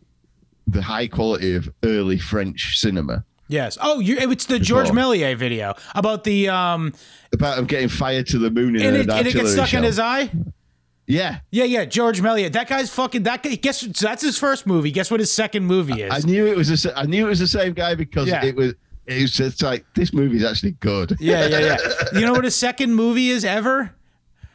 [0.67, 3.23] the high quality of early French cinema.
[3.51, 3.77] Yes.
[3.79, 5.35] Oh, you, it's the George Before.
[5.35, 6.93] Video about the um,
[7.33, 9.73] About him getting fired to the moon in and an it, and it gets stuck
[9.73, 10.31] in his eye.
[11.07, 11.85] Yeah, Yeah, yeah.
[11.85, 12.53] George Méliès.
[12.53, 13.23] That guy's fucking.
[13.23, 13.55] That guy.
[13.55, 14.91] Guess that's his first movie.
[14.91, 16.11] Guess what his second movie is?
[16.13, 18.45] I knew it was the I knew it was the same guy because Yeah.
[18.45, 18.73] it was.
[19.07, 21.17] It was just like this movie's actually good.
[21.19, 21.77] yeah, yeah, yeah.
[22.13, 23.93] You know what his second movie is ever?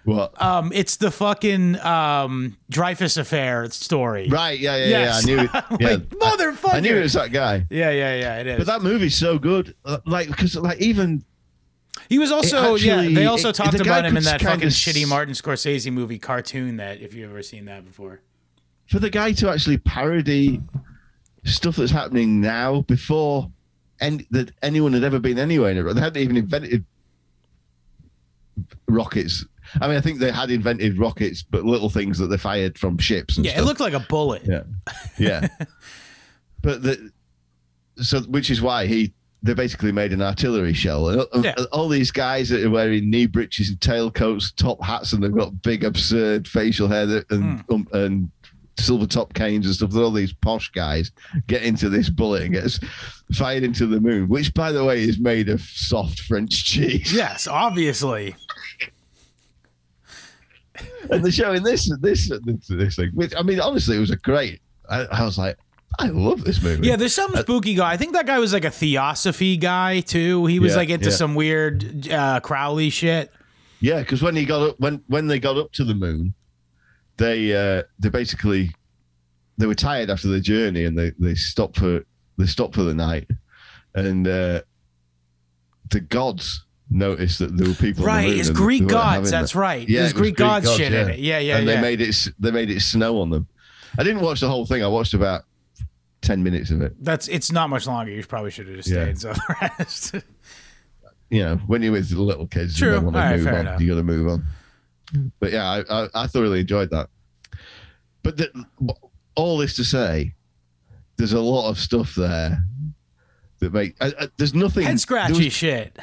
[0.06, 0.40] What?
[0.40, 4.28] Um, it's the fucking um Dreyfus affair story.
[4.28, 4.58] right?
[4.58, 5.26] Yeah, yeah, Yes.
[5.26, 5.34] yeah.
[5.34, 5.50] I knew it.
[5.80, 6.74] Yeah, like, motherfucker.
[6.74, 7.66] I knew it was that guy.
[7.70, 8.38] Yeah, yeah, yeah.
[8.38, 8.58] It is.
[8.58, 9.74] But that movie's so good.
[9.84, 11.24] Uh, Like because like even
[12.08, 13.02] he was also yeah.
[13.08, 16.76] They also it- talked the about him in that fucking shitty Martin Scorsese movie cartoon.
[16.76, 18.20] That if you've ever seen that before.
[18.86, 20.62] for the guy to actually parody
[21.44, 23.50] stuff that's happening now before
[24.00, 25.94] and that anyone had ever been anywhere in it.
[25.94, 26.84] They hadn't even invented
[28.88, 29.44] rockets.
[29.80, 32.98] I mean, I think they had invented rockets, but little things that they fired from
[32.98, 33.36] ships.
[33.36, 33.62] And Yeah, stuff.
[33.62, 34.42] it looked like a bullet.
[34.44, 34.62] Yeah,
[35.18, 35.48] yeah.
[36.62, 37.10] but the
[38.02, 41.54] so which is why he they basically made an artillery shell, and all- Yeah.
[41.72, 45.62] all these guys that are wearing knee breeches and tailcoats, top hats, and they've got
[45.62, 47.74] big absurd facial hair that, and Hmm.
[47.74, 48.30] um, and
[48.78, 49.94] silver top canes and stuff.
[49.94, 51.10] All these posh guys
[51.46, 52.80] get into this bullet and gets
[53.34, 57.12] fired into the moon, which by the way is made of soft French cheese.
[57.12, 58.34] Yes, obviously.
[61.10, 63.10] and they're showing this this this, this thing.
[63.14, 64.60] Which I mean, honestly, it was a great.
[64.88, 65.56] I, I was like,
[65.98, 66.86] I love this movie.
[66.86, 67.90] Yeah, there's some spooky guy.
[67.92, 70.46] I think that guy was like a theosophy guy too.
[70.46, 71.16] He was Yeah, like into yeah.
[71.16, 73.32] some weird uh, Crowley shit.
[73.80, 76.34] Yeah, because when he got up, when when they got up to the moon,
[77.16, 78.70] they uh, they basically
[79.58, 82.04] they were tired after the journey and they they stopped for
[82.38, 83.28] they stopped for the night,
[83.94, 84.60] and uh,
[85.90, 88.04] the gods noticed that there were people.
[88.04, 89.30] Right, it's Greek gods.
[89.30, 89.58] That's that.
[89.58, 89.88] right.
[89.88, 91.02] Yeah, There's was Greek, gods, shit yeah.
[91.02, 91.18] in it.
[91.18, 91.74] Yeah, yeah, and yeah.
[91.76, 93.48] they made it they made it snow on them.
[93.98, 94.82] I didn't watch the whole thing.
[94.82, 95.44] I watched about
[96.20, 96.92] ten minutes of it.
[97.02, 98.12] That's it's not much longer.
[98.12, 99.04] You probably should have just Yeah.
[99.04, 99.20] stayed.
[99.20, 100.14] So the rest.
[101.30, 102.94] you know, when you're with little kids, True.
[102.94, 103.54] you want to move on.
[103.54, 103.80] enough.
[103.80, 104.44] You got to move on.
[105.40, 107.08] But yeah, I, I, I thoroughly enjoyed that.
[108.22, 108.66] But the,
[109.36, 110.34] all this to say,
[111.16, 112.62] there's a lot of stuff there
[113.60, 113.96] that make.
[114.36, 114.82] There's nothing.
[114.82, 115.96] Head There scratchy was, shit.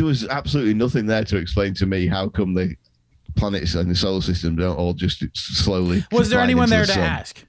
[0.00, 2.74] There was absolutely nothing there to explain to me how come the
[3.36, 6.02] planets and the solar system don't all just slowly.
[6.10, 7.02] Was there anyone there the to sun.
[7.02, 7.44] ask?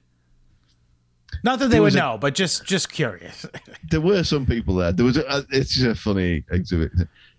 [1.42, 3.46] Not that they would a- know, but just just curious.
[3.90, 4.92] There were some people there.
[4.92, 5.16] There was.
[5.16, 6.92] A, it's just a funny exhibit.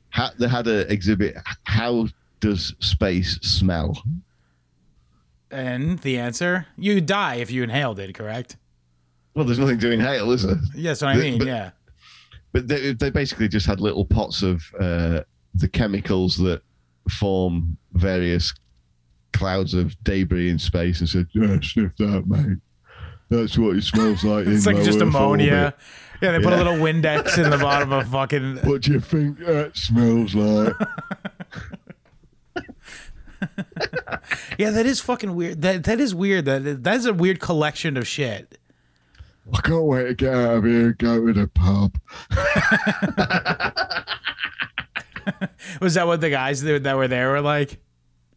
[0.09, 1.35] Ha they had an exhibit.
[1.65, 2.07] How
[2.39, 4.01] does space smell?
[5.51, 8.57] And the answer, you die if you inhaled it, correct?
[9.35, 10.57] Well, there's nothing to inhale, is there?
[10.75, 11.69] Yes, what I mean, But- yeah.
[12.53, 15.21] But they, they basically just had little pots of uh,
[15.55, 16.61] the chemicals that
[17.09, 18.53] form various
[19.33, 22.59] clouds of debris in space and said, "Yeah, sniff that, mate.
[23.29, 25.73] That's what it smells like." It's like just ammonia.
[25.75, 25.75] orbit.
[26.21, 28.57] Yeah, they put a little Windex in the bottom of fucking.
[28.63, 30.73] What do you think that smells like?
[34.57, 35.61] Yeah, that is fucking weird.
[35.63, 36.45] That that is weird.
[36.45, 38.57] That that is a weird collection of shit.
[39.51, 41.99] I can't wait to get out of here and go to the pub.
[45.81, 47.79] Was that what the guys that that were there were like?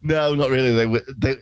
[0.03, 0.75] No, not really.
[0.75, 1.37] They were they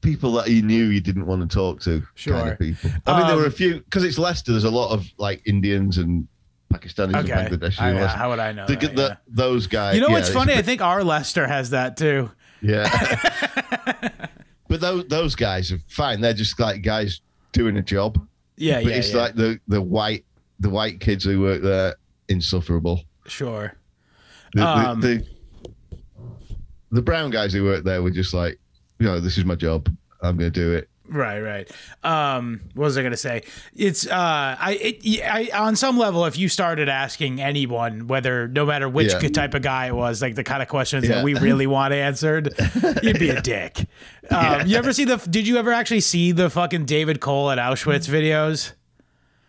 [0.00, 2.00] people that you knew you didn't want to talk to.
[2.00, 2.52] Kind Sure.
[2.52, 2.90] of people.
[3.06, 4.52] I mean, there Um, were a few because it's Leicester.
[4.52, 6.26] There's a lot of like Indians and
[6.72, 7.80] Pakistanis Okay, and Bangladeshis.
[7.80, 8.66] I- in how would I know?
[8.66, 9.16] The- that, the- yeah.
[9.28, 9.94] Those guys.
[9.94, 10.54] You know yeah, what's it's a funny?
[10.54, 12.30] I think our Leicester has that too.
[12.62, 12.88] Yeah.
[14.68, 16.20] but those those guys are fine.
[16.20, 17.20] They're just like guys
[17.52, 18.24] doing a job.
[18.56, 19.20] Yeah, But yeah, it's yeah.
[19.20, 20.24] like the the white
[20.60, 21.94] the white kids who work there
[22.28, 23.02] insufferable.
[23.26, 23.74] sure.
[24.54, 25.26] The, the- Um, the,
[26.92, 28.58] the brown guys who work there were just like,
[28.98, 29.88] you know, this is my job.
[30.22, 30.88] I'm going to do it.
[31.08, 31.70] Right, right.
[32.02, 33.42] Um, what was I gonna say?
[33.74, 34.10] It's uh,
[34.58, 39.12] I, it, I, on some level, if you started asking anyone, whether no matter which
[39.12, 39.28] Yeah.
[39.28, 41.16] type of guy it was, like the kind of questions Yeah.
[41.16, 42.54] that we really want answered,
[43.02, 43.86] you'd be a dick.
[44.30, 45.16] Um, You ever see the?
[45.16, 48.72] Did you ever actually see the fucking David Cole at Auschwitz videos?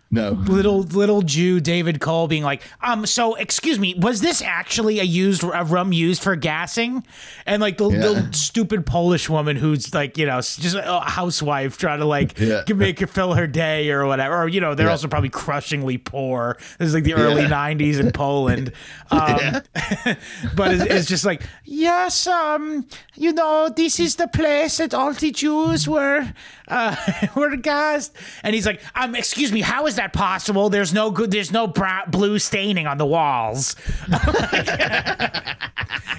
[0.10, 0.32] No.
[0.32, 5.04] Little little Jew David Cole being like, um, so excuse me, was this actually a
[5.04, 7.06] used a rum used for gassing?
[7.46, 8.00] And like the, Yeah.
[8.00, 12.64] the stupid Polish woman who's like, you know, just a housewife trying to like Yeah.
[12.74, 14.44] make her fill her day or whatever.
[14.44, 14.92] Or you know, they're Yeah.
[14.94, 16.56] also probably crushingly poor.
[16.80, 17.50] This is like the early Yeah.
[17.50, 18.72] '90s in Poland.
[19.10, 19.62] Um,
[20.56, 25.14] but it's, it's just like, yes, um, you know, this is the place that all
[25.14, 26.34] the Jews were
[26.68, 26.96] uh,
[27.36, 28.14] were gassed.
[28.44, 30.70] And he's like, um, excuse me, how is that possible?
[30.70, 33.76] There's no good, there's no brown, blue staining on the walls.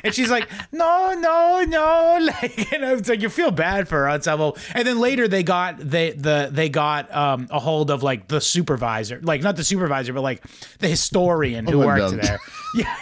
[0.04, 3.96] and she's like, no, no, no, like, you know, it's like you feel bad for
[3.98, 4.58] her on some level.
[4.74, 8.40] And then later they got they the they got um a hold of like the
[8.40, 10.42] supervisor, like not the supervisor, but like
[10.78, 12.22] the historian who worked Commandant.
[12.22, 12.38] there.
[12.74, 12.94] Yeah,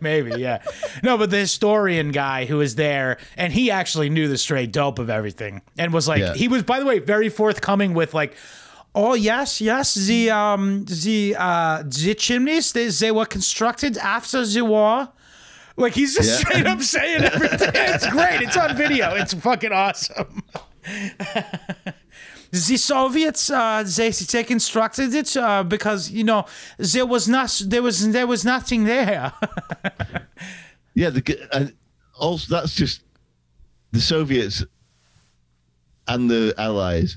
[0.00, 0.62] maybe, yeah.
[1.04, 4.98] No, but the historian guy who was there, and he actually knew the straight dope
[4.98, 6.34] of everything, and was like, Yeah.
[6.34, 8.34] he was, by the way, very forthcoming with like.
[8.94, 9.94] Oh yes, yes.
[9.94, 15.08] The um the uh the chimneys they, they were constructed after the war.
[15.76, 16.36] Like he's just Yeah.
[16.50, 17.70] straight up saying everything.
[17.74, 18.42] It's great.
[18.42, 19.14] It's on video.
[19.14, 20.42] It's fucking awesome.
[22.50, 26.44] the Soviets, uh, they they constructed it uh, because you know
[26.78, 29.32] there was not there was there was nothing there.
[30.94, 31.10] Yeah.
[31.10, 31.72] The, and
[32.18, 33.02] also, that's just
[33.92, 34.64] the Soviets
[36.08, 37.16] and the Allies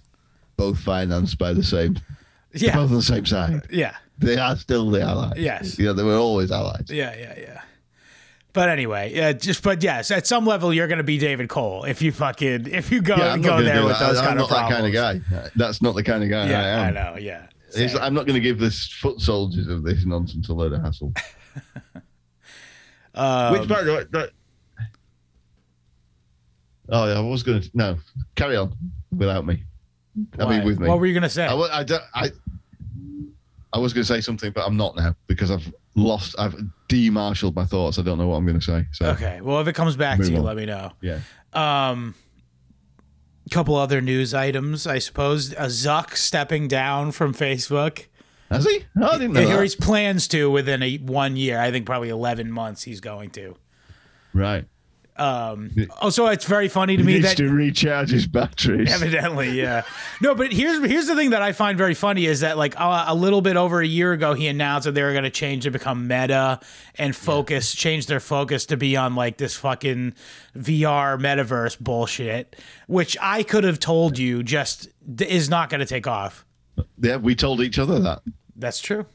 [0.63, 1.97] both financed by the same,
[2.54, 3.62] yeah, both on the same side.
[3.69, 5.34] yeah, They are still the Allies.
[5.38, 5.78] Yes.
[5.78, 6.86] Yeah, they were always allies.
[6.89, 7.62] yeah, yeah, yeah.
[8.54, 12.02] But anyway, yeah, just but yes, at some level you're gonna be David Cole if
[12.04, 14.08] you fucking if you go Yeah, go there with that.
[14.08, 15.49] those I'm kind not of that kind of guy.
[15.56, 16.93] That's not the kind of guy I Yeah, I, am.
[16.93, 17.17] know.
[17.19, 17.47] Yeah.
[17.99, 21.12] I'm not going to give this foot soldiers of this nonsense a load of hassle.
[23.15, 23.88] Um, Which part?
[23.88, 24.32] I- that-
[26.89, 27.69] Oh, yeah, I was going to.
[27.73, 27.97] No,
[28.36, 28.76] carry on
[29.15, 29.63] without me.
[30.39, 30.88] I mean, with me.
[30.88, 31.45] What were you gonna say?
[31.45, 32.30] I, I, I,
[33.73, 36.36] I was going to say something, but I'm not now because I've lost.
[36.38, 36.56] I've
[36.89, 37.98] demarshalled my thoughts.
[37.98, 38.85] I don't know what I'm going to say.
[38.92, 39.42] So okay.
[39.42, 40.44] Well, if it comes back to you, on.
[40.44, 40.92] let me know.
[41.02, 41.19] yeah.
[41.54, 42.13] Um,
[43.52, 45.52] couple other news items, I suppose.
[45.54, 48.06] A Zuck stepping down from Facebook.
[48.50, 48.85] Has he?
[49.02, 49.42] Oh, I didn't know.
[49.42, 49.63] I hear that.
[49.63, 51.60] he's plans to within a one year.
[51.60, 52.83] I think probably eleven months.
[52.83, 53.56] He's going to.
[54.33, 54.65] Right.
[55.15, 58.91] Um, also, it's very funny to He me needs that to recharge his batteries.
[59.01, 59.83] Evidently, yeah.
[60.21, 63.05] No, but here's here's the thing that I find very funny is that like uh,
[63.07, 65.63] a little bit over a year ago, he announced that they were going to change
[65.63, 66.59] to become Meta
[66.95, 70.15] and focus, change their focus to be on like this fucking
[70.57, 72.55] VR metaverse bullshit,
[72.87, 74.89] which I could have told you just
[75.19, 76.43] is not going to take off.
[76.97, 78.23] Yeah, we told each other that.
[78.55, 79.05] That's true.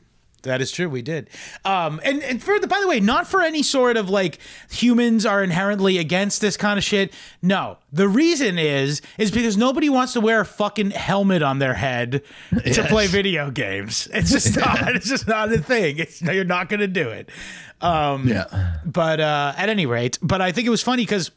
[0.42, 0.88] That is true.
[0.88, 1.28] We did.
[1.64, 4.38] Um, and, and for the, by the way, not for any sort of like
[4.70, 7.12] humans are inherently against this kind of shit.
[7.42, 11.74] No, the reason is, is because nobody wants to wear a fucking helmet on their
[11.74, 12.22] head
[12.72, 14.08] to play video games.
[14.14, 15.98] It's just not, it's just not a thing.
[15.98, 17.28] It's, you're not going to do it.
[17.80, 18.76] Um, Yeah.
[18.86, 21.32] but uh, at any rate, but I think it was funny because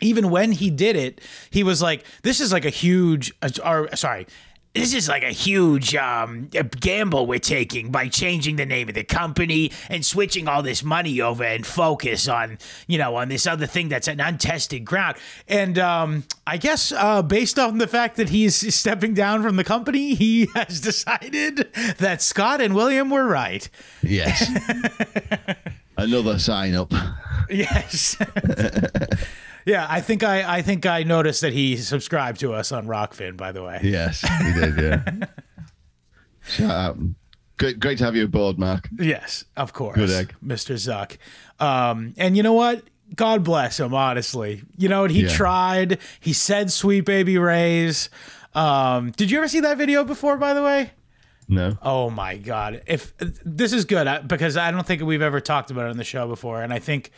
[0.00, 1.20] even when he did it,
[1.50, 4.26] he was like, "This is like a huge." uh, Or sorry,
[4.74, 6.48] this is like a huge um,
[6.80, 11.20] gamble we're taking by changing the name of the company and switching all this money
[11.20, 12.58] over and focus on
[12.88, 15.16] you know on this other thing that's an untested ground
[15.48, 19.64] and um, i guess uh, based on the fact that he's stepping down from the
[19.64, 21.68] company he has decided
[21.98, 23.68] that scott and william were right
[24.02, 24.50] Yes.
[25.96, 26.92] Another sign up.
[27.48, 28.16] yes
[29.66, 33.36] yeah i think i i think i noticed that he subscribed to us on Rokfin
[33.36, 34.76] by the way Yes, he did.
[34.76, 35.26] Yeah.
[36.46, 36.98] Shout out.
[37.56, 38.88] Great, great to have you aboard, Mark.
[38.98, 39.96] Yes, of course.
[39.96, 40.34] Good egg.
[40.44, 40.74] Mr.
[40.74, 41.16] Zuck.
[41.64, 42.82] Um, and you know what?
[43.14, 44.62] God bless him, honestly.
[44.76, 45.10] You know what?
[45.12, 45.28] He Yeah.
[45.34, 45.98] tried.
[46.20, 48.10] He said sweet baby rays.
[48.54, 50.90] Um, did you ever see that video before, by the way?
[51.48, 51.78] No.
[51.80, 52.82] Oh my God.
[52.86, 55.96] If this is good uh, because I don't think we've ever talked about it on
[55.96, 56.60] the show before.
[56.62, 57.10] And I think,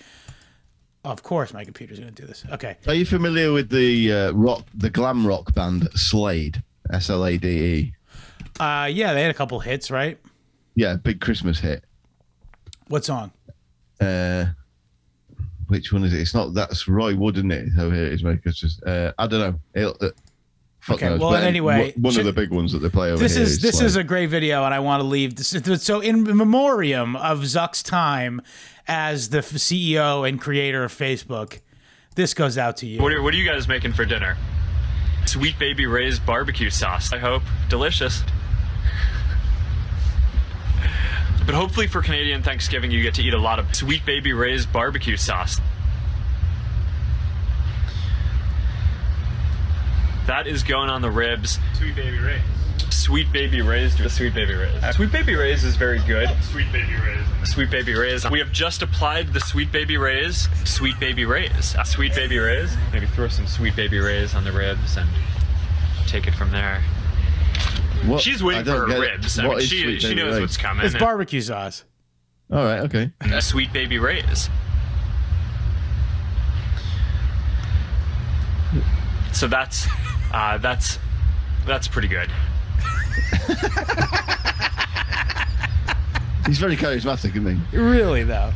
[1.07, 2.44] of course, my computer's going to do this.
[2.52, 2.76] Okay.
[2.86, 6.62] Are you familiar with the uh, rock, the glam rock band Slade?
[6.92, 7.94] S L A D E.
[8.61, 10.18] Uh, yeah, they had a couple hits, right?
[10.74, 11.84] Yeah, big Christmas hit.
[12.88, 13.32] What song?
[14.00, 14.46] Uh,
[15.68, 16.20] which one is it?
[16.20, 16.54] It's not.
[16.54, 17.68] That's Roy Wood, isn't it?
[17.76, 18.22] So here it is.
[18.24, 18.82] It's just.
[18.84, 19.61] Uh, I don't know.
[19.74, 20.11] It'll, uh,
[20.87, 21.20] fuck Okay, knows.
[21.20, 23.43] well, But anyway, one should- of the big ones that they play over this here
[23.45, 23.87] is this Slade.
[23.87, 27.82] is a great video and i want to leave this so in memoriam of zuck's
[27.82, 28.41] time
[28.89, 31.61] as the ceo and creator of facebook
[32.14, 34.37] this goes out to you What are, what are you guys making for dinner?
[35.26, 37.43] Sweet Baby Ray's barbecue sauce, I hope.
[37.68, 38.22] Delicious.
[41.45, 44.66] But hopefully for Canadian Thanksgiving, you get to eat a lot of Sweet Baby Ray's
[44.66, 45.61] barbecue sauce.
[50.26, 51.58] That is going on the ribs.
[51.74, 52.40] Sweet Baby Ray's.
[52.90, 53.96] Sweet Baby Ray's.
[53.96, 54.96] The Sweet Baby Ray's.
[54.96, 56.28] Sweet Baby Ray's is very good.
[56.42, 57.48] Sweet Baby Ray's.
[57.50, 58.28] Sweet Baby Ray's.
[58.28, 60.48] We have just applied the Sweet Baby Ray's.
[60.64, 61.76] Sweet Baby Ray's.
[61.76, 62.76] Uh, Sweet Baby Ray's.
[62.92, 65.08] Maybe throw some Sweet Baby Ray's on the ribs and
[66.08, 66.82] take it from there.
[68.04, 68.20] What?
[68.20, 69.38] She's waiting don't for her ribs.
[69.38, 70.40] I mean, she she knows Ray's?
[70.40, 70.84] what's coming.
[70.84, 71.84] it's barbecue sauce
[72.52, 72.80] All right.
[72.80, 73.12] Okay.
[73.20, 74.50] Uh, Sweet Baby Ray's.
[79.32, 79.86] So that's
[80.32, 80.98] uh, that's
[81.66, 82.30] that's pretty good.
[86.46, 87.78] He's very charismatic, isn't he?
[87.78, 88.52] really though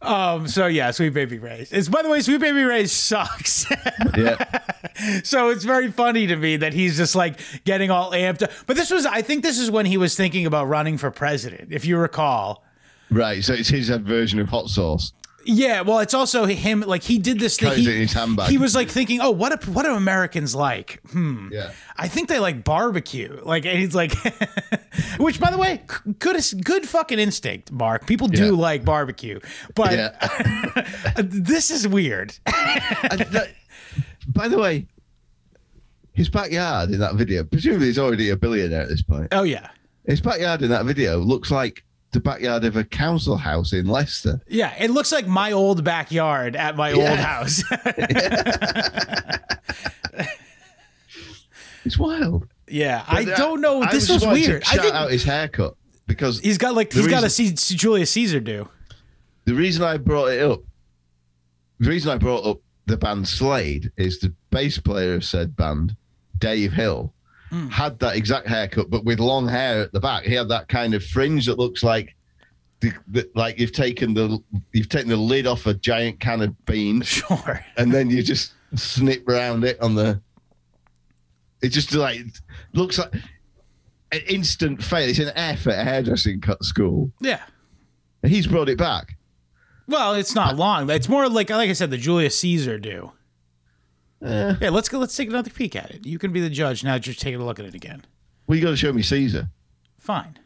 [0.00, 3.66] um so yeah sweet baby rays it's by the way sweet baby rays sucks
[4.16, 4.36] Yeah.
[5.24, 8.50] so it's very funny to me that he's just like getting all amped up.
[8.68, 11.72] but this was i think this is when he was thinking about running for president
[11.72, 12.62] if you recall
[13.10, 13.42] right.
[13.42, 15.12] So it's his version of hot sauce.
[15.44, 16.80] Yeah, well, it's also him.
[16.80, 17.72] Like he did this thing.
[17.74, 18.50] He, it in his handbag.
[18.50, 19.60] he was like thinking, "Oh, what?
[19.60, 21.00] Do, what do Americans like?
[21.10, 21.48] Hmm.
[21.50, 21.70] Yeah.
[21.96, 23.40] I think they like barbecue.
[23.42, 24.12] Like, and he's like,
[25.18, 25.82] which, by the way,
[26.18, 28.06] good, good fucking instinct, Mark.
[28.06, 28.50] People do Yeah.
[28.60, 29.40] like barbecue,
[29.74, 30.82] but Yeah.
[31.16, 32.34] this is weird.
[32.46, 33.50] That-
[34.28, 34.86] by the way,
[36.12, 39.28] his backyard in that video, presumably he's already a billionaire at this point.
[39.32, 39.70] oh yeah,
[40.06, 44.40] His backyard in that video looks like the backyard of a council house in Leicester.
[44.48, 44.74] yeah.
[44.82, 47.62] It looks like my old backyard at my old house.
[51.84, 52.46] It's wild.
[52.68, 53.82] yeah, I But, uh, don't know.
[53.82, 54.62] I This just was weird.
[54.64, 55.74] I Shout think out his haircut
[56.06, 58.68] because he's got like he's got a reason- C- Julius Caesar do.
[59.46, 60.60] the reason I brought it up,
[61.78, 65.96] the reason I brought up the band Slade is the bass player of said band,
[66.38, 67.14] Dave Hill,
[67.50, 67.68] Hmm.
[67.68, 70.24] had that exact haircut, but with long hair at the back.
[70.24, 72.14] He had that kind of fringe that looks like,
[72.80, 74.38] the, the, like you've taken the
[74.72, 77.64] you've taken the lid off a giant can of beans, Sure.
[77.76, 80.20] and then you just snip around it on the.
[81.62, 82.20] It just like
[82.74, 83.12] looks like
[84.12, 85.08] an instant fail.
[85.08, 87.10] It's an F at a hairdressing cut school.
[87.20, 87.40] Yeah.
[88.22, 89.16] And he's brought it back.
[89.88, 90.88] Well, it's not long.
[90.90, 93.10] It's more like like I said, the Julius Caesar do.
[94.22, 94.54] Eh.
[94.60, 94.98] Yeah, let's go.
[94.98, 96.06] Let's take another peek at it.
[96.06, 96.98] You can be the judge now.
[96.98, 98.04] Just take a look at it again.
[98.46, 99.48] Well, you got to show me Caesar.
[99.98, 100.38] Fine.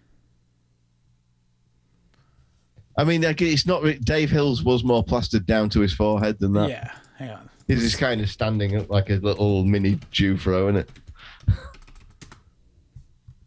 [2.96, 3.82] I mean, like, it's not.
[4.02, 6.68] Dave Hills was more plastered down to his forehead than that.
[6.68, 6.90] Yeah.
[7.16, 7.48] Hang on.
[7.66, 10.90] He's just kind of standing up like a little mini throw, isn't it?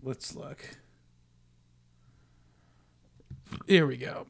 [0.01, 0.63] Let's look.
[3.67, 4.25] Here we go.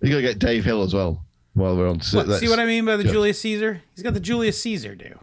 [0.00, 1.24] You got to get Dave Hill as well
[1.54, 2.00] while we're on.
[2.00, 3.12] So Look, see what I mean by the yeah.
[3.12, 3.82] Julius Caesar?
[3.94, 5.18] He's got the Julius Caesar do.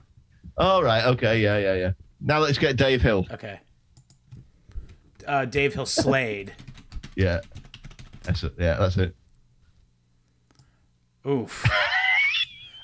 [0.57, 1.05] All right.
[1.05, 1.41] Okay.
[1.41, 1.57] Yeah.
[1.57, 1.73] Yeah.
[1.75, 1.91] Yeah.
[2.21, 3.25] Now let's get Dave Hill.
[3.31, 3.59] Okay.
[5.27, 6.53] Uh, Dave Hill Slade.
[7.15, 7.41] Yeah.
[8.23, 8.53] That's it.
[8.57, 8.77] Yeah.
[8.77, 9.13] That's it.
[11.27, 11.65] Oof.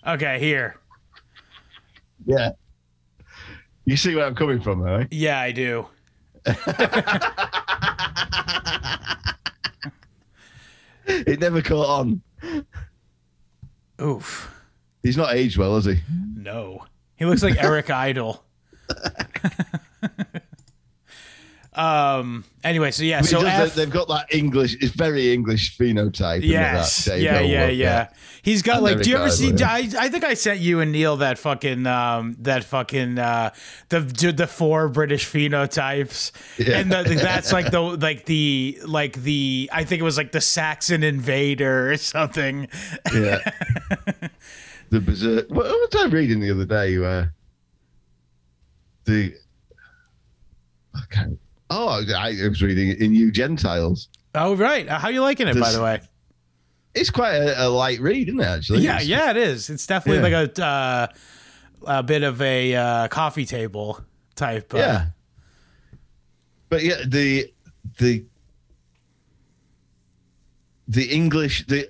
[0.07, 0.75] Okay, here.
[2.27, 2.51] Yeah.
[3.85, 5.07] You see where I'm coming from, right?
[5.09, 5.87] Yeah, I do.
[11.07, 12.21] It never caught on.
[14.01, 14.51] Oof.
[15.03, 15.99] He's not aged well, has he?
[16.35, 16.85] No.
[17.15, 18.43] He looks like Eric Idle.
[21.77, 22.43] Um.
[22.63, 23.21] Anyway, so yeah.
[23.21, 24.75] So F, they've got that English.
[24.81, 26.41] It's very English phenotype.
[26.43, 27.05] Yes.
[27.05, 27.75] that Yeah, yeah, look?
[27.75, 28.07] yeah.
[28.41, 29.01] He's got like.
[29.01, 29.53] Do you ever see?
[29.63, 33.51] I, I think I sent you and Neil that fucking um that fucking uh
[33.89, 36.79] the the four British phenotypes, Yeah.
[36.79, 40.41] and the, that's like the like the like the I think it was like the
[40.41, 42.67] Saxon invader or something.
[43.13, 43.39] Yeah.
[44.89, 45.49] the berserk.
[45.49, 46.97] What, what was I reading the other day?
[46.97, 47.33] Where
[49.05, 49.33] the
[51.03, 51.37] okay.
[51.77, 54.07] Oh, I was reading it in You Gentiles.
[54.33, 56.01] Oh right, how you liking it by the way?
[56.93, 58.45] It's quite a, a light read, isn't it?
[58.45, 59.69] Actually, Yeah, It's- yeah, it is.
[59.69, 60.37] It's definitely Yeah.
[60.37, 61.07] like a uh,
[61.87, 63.99] a bit of a uh, coffee table
[64.35, 64.73] type.
[64.73, 65.05] Uh, yeah.
[66.69, 67.51] But yeah, the
[67.97, 68.23] the
[70.87, 71.89] the English the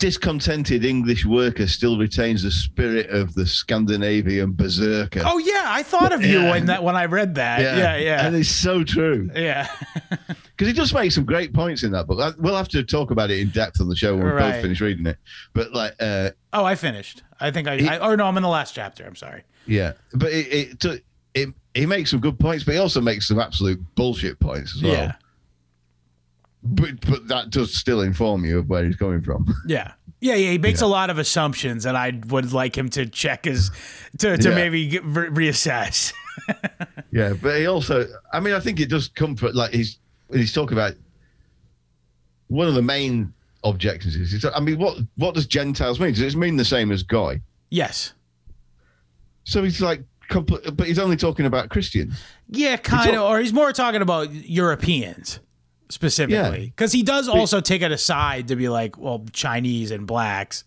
[0.00, 5.22] discontented English worker still retains the spirit of the Scandinavian berserker.
[5.24, 6.50] Oh yeah, I thought of you Yeah.
[6.50, 7.60] when that when I read that.
[7.60, 8.26] Yeah, yeah, yeah.
[8.26, 9.68] and it's so true yeah.
[10.26, 12.34] because he does make some great points in that book.
[12.38, 14.80] We'll have to talk about it in depth on the show when we both finish
[14.80, 15.18] reading it.
[15.52, 17.22] But like, uh, oh, I finished.
[17.38, 17.98] I think I, He- I.
[18.04, 19.04] Or no, I'm in the last chapter.
[19.06, 19.44] I'm sorry.
[19.66, 23.28] yeah, but it, it, it, it he makes some good points, but he also makes
[23.28, 24.92] some absolute bullshit points as well.
[24.92, 25.12] Yeah,
[26.62, 29.46] But but that does still inform you of where he's coming from.
[29.66, 30.50] yeah, yeah, yeah.
[30.50, 33.70] He makes a lot of assumptions, and I would like him to check his
[34.18, 34.54] to to Yeah.
[34.54, 36.12] maybe get, re- reassess.
[37.12, 39.54] Yeah, but he also, I mean, I think it does comfort.
[39.56, 39.98] Like he's
[40.32, 40.94] he's talking about
[42.46, 43.32] one of the main
[43.64, 46.14] objections is, I mean, what what does Gentiles mean?
[46.14, 47.40] Does it mean the same as guy?
[47.70, 48.14] yes.
[49.44, 52.22] So he's like, but he's only talking about Christians.
[52.48, 53.22] Yeah, kind of.
[53.22, 55.40] Or he's more talking about Europeans
[55.90, 60.64] specifically, because he does also take it aside to be like, well, Chinese and blacks.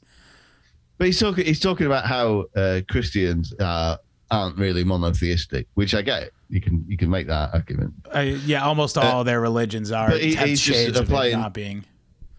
[0.97, 3.97] But he's talking he's talking about how uh, Christians uh,
[4.30, 6.30] aren't really monotheistic, which I get.
[6.49, 7.93] You can you can make that argument.
[8.13, 11.84] Uh, yeah, almost all their religions are but he- he's just applying- not being.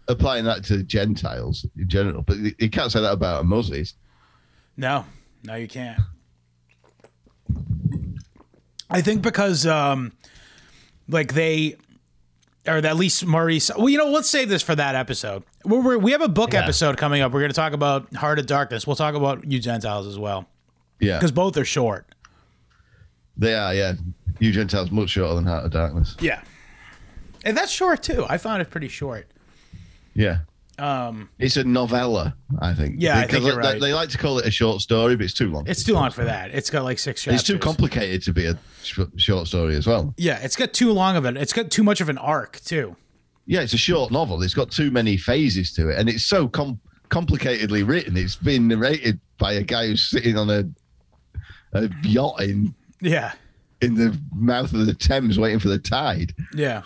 [0.07, 3.83] Applying that to Gentiles in general, but you can't say that about a Muslim.
[4.77, 5.03] No,
[5.43, 5.99] no, you can't.
[8.89, 10.11] I think because, um,
[11.09, 11.75] like they,
[12.67, 13.71] or at least Maurice.
[13.77, 15.43] Well, you know, let's save this for that episode.
[15.63, 16.63] We're, we're, we have a book Yeah.
[16.63, 17.31] episode coming up.
[17.31, 18.85] We're going to talk about Heart of Darkness.
[18.87, 20.47] We'll talk about you Gentiles as well
[20.99, 22.07] Yeah, because both are short.
[23.37, 23.73] they are.
[23.73, 23.93] Yeah,
[24.39, 26.15] you Gentiles much shorter than Heart of Darkness.
[26.19, 26.41] Yeah,
[27.43, 28.25] and that's short too.
[28.29, 29.27] I found it pretty short.
[30.13, 30.39] Yeah.
[30.77, 32.95] Um, It's a novella, I think.
[32.99, 33.81] Yeah, I think Because you're they, right.
[33.81, 35.65] they like to call it a short story, but it's too long.
[35.67, 36.51] it's too long for that.
[36.53, 37.41] It's got like six chapters.
[37.41, 40.13] It's too complicated to be a sh- short story as well.
[40.17, 41.37] Yeah, it's got too long of it.
[41.37, 42.95] It's got too much of an arc too.
[43.45, 44.41] Yeah, it's a short novel.
[44.41, 48.17] It's got too many phases to it, and it's so com- complicatedly written.
[48.17, 50.63] It's been narrated by a guy who's sitting on a
[51.73, 53.33] a yacht in Yeah,
[53.81, 56.33] in the mouth of the Thames, waiting for the tide.
[56.55, 56.83] yeah.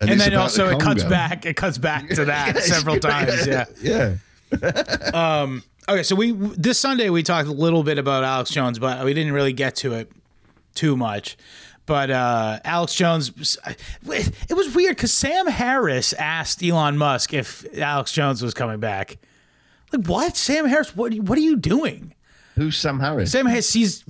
[0.00, 1.46] And, and then also the it cuts back.
[1.46, 3.46] It cuts back to that several times.
[3.46, 3.64] Yeah.
[4.52, 5.58] yeah.
[5.88, 9.14] Okay, so we this Sunday we talked a little bit about Alex Jones, but we
[9.14, 10.10] didn't really get to it
[10.74, 11.36] too much.
[11.86, 13.56] But uh, Alex Jones,
[14.04, 19.18] it was weird because Sam Harris asked Elon Musk if Alex Jones was coming back.
[19.92, 20.36] Like what?
[20.36, 20.96] Sam Harris?
[20.96, 21.14] What?
[21.14, 22.12] What are you doing?
[22.56, 23.30] Who's Sam Harris?
[23.30, 23.72] Sam Harris.
[23.72, 24.02] He's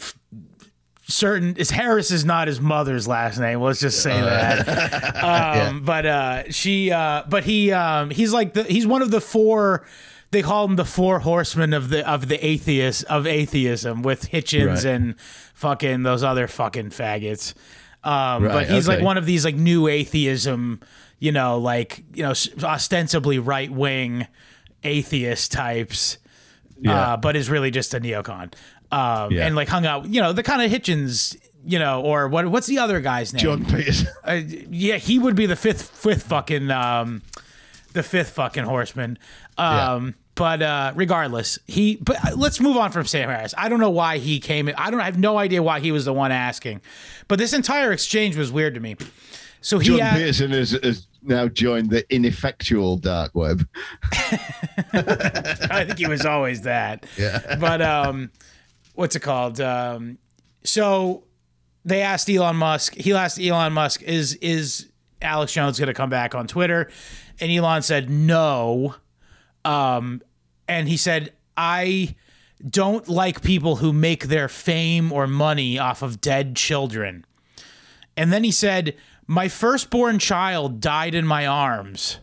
[1.08, 1.56] certain.
[1.56, 3.60] Is Harris is not his mother's last name.
[3.60, 5.14] Let's just say that.
[5.68, 6.90] Um, But uh, she.
[6.92, 7.72] Uh, but he.
[7.72, 8.62] Um, he's like the.
[8.64, 9.84] He's one of the four.
[10.32, 14.66] They call him the four horsemen of the of the atheist of atheism with Hitchens
[14.68, 14.84] Right.
[14.84, 15.20] and
[15.54, 17.54] fucking those other fucking faggots.
[18.04, 20.80] Um, but Right, he's like one of these like new atheism.
[21.18, 24.26] You know, like you know, ostensibly right wing
[24.84, 26.18] atheist types
[26.78, 27.12] Yeah.
[27.12, 28.52] uh, but is really just a neocon.
[28.92, 29.46] Um, Yeah.
[29.46, 32.46] and like hung out, you know, the kind of Hitchens, you know, or what?
[32.48, 33.40] What's the other guy's name?
[33.42, 34.04] John Peters.
[34.24, 37.22] Uh, yeah, he would be the fifth, fifth fucking, um,
[37.92, 39.18] the fifth fucking horseman.
[39.58, 41.96] Um, but uh, regardless, he.
[41.96, 43.54] But uh, let's move on from Sam Harris.
[43.56, 44.68] I don't know why he came.
[44.76, 45.00] I don't.
[45.00, 46.82] I have no idea why he was the one asking.
[47.26, 48.96] But this entire exchange was weird to me.
[49.62, 49.96] So he.
[49.96, 53.66] John a- Peterson has, has now joined the ineffectual dark web.
[54.92, 57.06] I think he was always that.
[57.16, 57.56] Yeah.
[57.58, 58.30] But um,
[58.96, 59.60] what's it called?
[59.60, 60.18] Um,
[60.64, 61.24] so
[61.84, 62.94] they asked Elon Musk.
[62.94, 64.90] He asked Elon Musk, "Is is
[65.22, 66.90] Alex Jones going to come back on Twitter?"
[67.38, 68.96] And Elon said no.
[69.64, 70.22] Um,
[70.66, 72.16] and he said, "I."
[72.66, 77.26] Don't like people who make their fame or money off of dead children.
[78.16, 82.18] And then he said, My firstborn child died in my arms.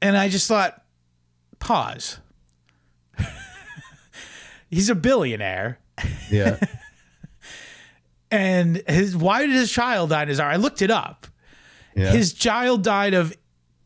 [0.00, 0.80] And I just thought,
[1.58, 2.20] pause.
[4.76, 5.78] He's a billionaire.
[6.30, 6.58] Yeah.
[8.28, 10.52] And his why did his child die in his arm?
[10.52, 11.28] I looked it up.
[11.94, 12.10] Yeah.
[12.10, 13.32] His child died of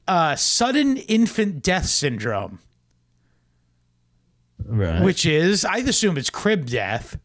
[0.08, 2.58] uh, sudden infant death syndrome,
[4.64, 5.02] right.
[5.02, 7.18] which is I assume it's crib death.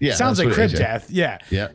[0.00, 0.78] yeah, Sounds like crib is, yeah.
[0.78, 1.10] death.
[1.10, 1.38] Yeah.
[1.50, 1.68] Yeah.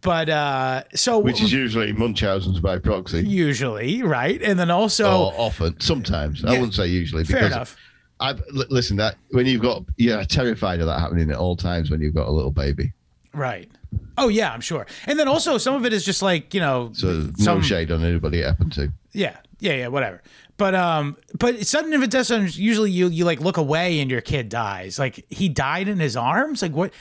[0.00, 3.26] But uh, so Which is usually Munchausen's by proxy.
[3.26, 6.44] usually right, and then also or often, sometimes.
[6.44, 7.24] I wouldn't say usually.
[7.24, 7.76] fair because enough.
[8.22, 8.96] I've li- listen.
[8.96, 12.28] That when you've got, you're terrified of that happening at all times when you've got
[12.28, 12.92] a little baby.
[13.34, 13.70] Right.
[14.16, 14.86] Oh yeah, I'm sure.
[15.06, 17.90] And then also some of it is just like you know So some no shade
[17.90, 18.92] on anybody it happened to.
[19.12, 20.22] yeah yeah yeah whatever.
[20.56, 24.20] But um but sudden infant death syndrome usually you you like look away and your
[24.20, 24.98] kid dies.
[24.98, 26.62] Like he died in his arms.
[26.62, 26.92] Like what?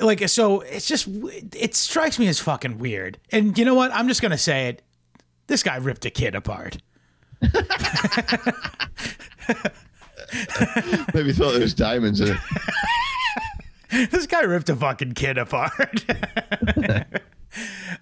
[0.00, 1.08] Like so it's just
[1.56, 3.18] it strikes me as fucking weird.
[3.32, 3.92] And you know what?
[3.92, 4.82] I'm just gonna say it.
[5.46, 6.78] This guy ripped a kid apart.
[11.14, 12.36] Maybe thought there was diamonds in
[13.90, 14.10] it.
[14.10, 16.04] this guy ripped a fucking kid apart.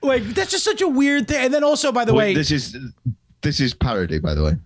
[0.02, 1.44] like that's just such a weird thing.
[1.46, 2.76] And then also, by the way, this is
[3.42, 4.56] this is parody, by the way.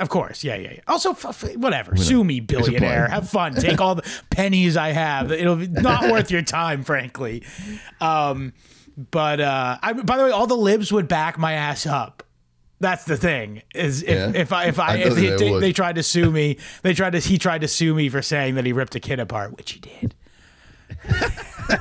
[0.00, 0.72] Of course, yeah, yeah.
[0.72, 0.80] yeah.
[0.88, 1.94] Also, f- f- whatever.
[1.94, 3.06] Sue me, billionaire.
[3.06, 3.54] Have fun.
[3.54, 5.30] Take all the pennies I have.
[5.30, 7.44] It'll be not worth your time, frankly.
[8.00, 8.54] Um,
[8.96, 12.23] but uh, I, by the way, all the libs would back my ass up.
[12.80, 13.62] That's the thing.
[13.74, 14.32] Is if, Yeah.
[14.34, 17.10] if I if I, I if he, they they, tried to sue me, they tried
[17.12, 19.72] to he tried to sue me for saying that he ripped a kid apart, which
[19.72, 20.14] he did.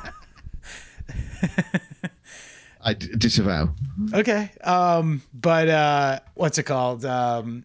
[2.85, 3.73] I d- disavow.
[4.13, 4.51] Okay.
[4.61, 7.05] Um, but uh, what's it called?
[7.05, 7.63] Um,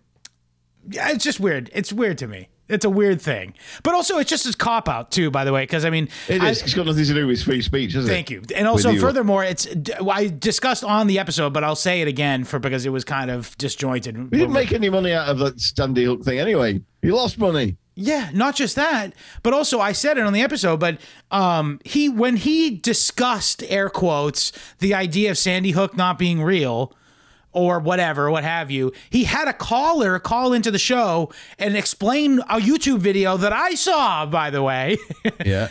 [0.91, 1.70] yeah, it's just weird.
[1.72, 2.49] It's weird to me.
[2.68, 3.55] It's a weird thing.
[3.82, 5.30] But also, it's just a cop out too.
[5.30, 6.62] By the way, because I mean, It I- is.
[6.62, 8.09] it's got nothing to do with free speech, has it?
[8.09, 8.43] Thank you.
[8.55, 9.01] And also, you.
[9.01, 9.66] furthermore, it's
[10.07, 13.30] I discussed on the episode, but I'll say it again for because it was kind
[13.30, 14.18] of disjointed.
[14.30, 16.82] We didn't make any money out of that Sandy Hook thing anyway.
[17.01, 17.78] He lost money.
[18.01, 19.12] Yeah, not just that,
[19.43, 20.78] but also I said it on the episode.
[20.78, 26.43] But um, he when he discussed air quotes the idea of Sandy Hook not being
[26.43, 26.95] real
[27.53, 32.40] or whatever, what have you, he had a caller call into the show and explain
[32.40, 34.96] a YouTube video that I saw, by the way.
[35.44, 35.68] Yeah.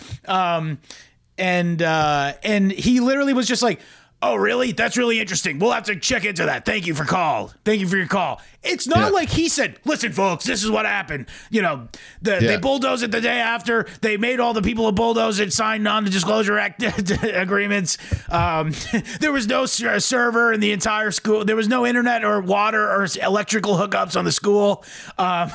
[1.38, 3.80] and uh and he literally was just like
[4.22, 4.72] oh really?
[4.72, 5.60] That's really interesting.
[5.60, 6.66] We'll have to check into that.
[6.66, 7.54] Thank you for call.
[7.66, 8.42] Thank you for your call.
[8.64, 9.08] It's not Yeah.
[9.10, 11.28] like he said listen folks this is what happened.
[11.50, 11.88] You know
[12.22, 13.86] the, they bulldozed it the day after.
[14.02, 16.84] They made all the people who bulldozed it sign non-disclosure act
[17.24, 17.98] agreements.
[18.30, 18.74] Um,
[19.20, 21.46] there was no ser- server in the entire school.
[21.46, 24.84] There was no internet or water or electrical hookups on the school.
[25.18, 25.50] Um,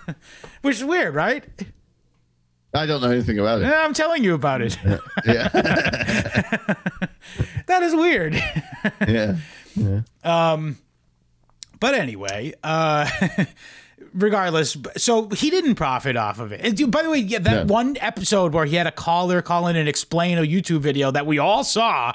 [0.62, 1.44] which is weird right?
[2.74, 3.66] I don't know anything about it.
[3.72, 4.76] i'm telling you about it.
[5.24, 5.48] Yeah.
[7.66, 8.34] That is weird
[9.08, 9.36] yeah.
[9.74, 10.00] yeah.
[10.24, 10.78] Um,
[11.78, 13.08] But anyway, uh,
[14.14, 16.60] regardless, so he didn't profit off of it.
[16.64, 17.72] And dude, by the way, yeah, that No.
[17.74, 21.26] one episode where he had a caller call in and explain a YouTube video that
[21.26, 22.14] we all saw,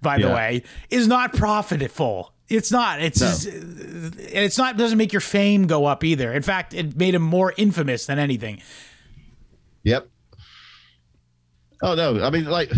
[0.00, 2.32] by the way, is not profitable.
[2.48, 3.00] It's not.
[3.02, 3.50] It's No.
[3.52, 4.76] and it's not.
[4.78, 6.32] Doesn't make your fame go up either.
[6.32, 8.60] In fact, it made him more infamous than anything.
[9.84, 10.08] Yep.
[11.82, 12.22] Oh no!
[12.22, 12.70] I mean, like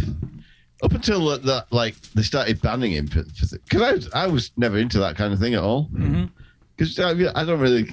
[0.85, 4.79] up until that, that like they started banning him because I was I was never
[4.79, 5.87] into that kind of thing at all.
[5.87, 6.27] Mm-hmm.
[6.77, 7.89] Because I, I don't really.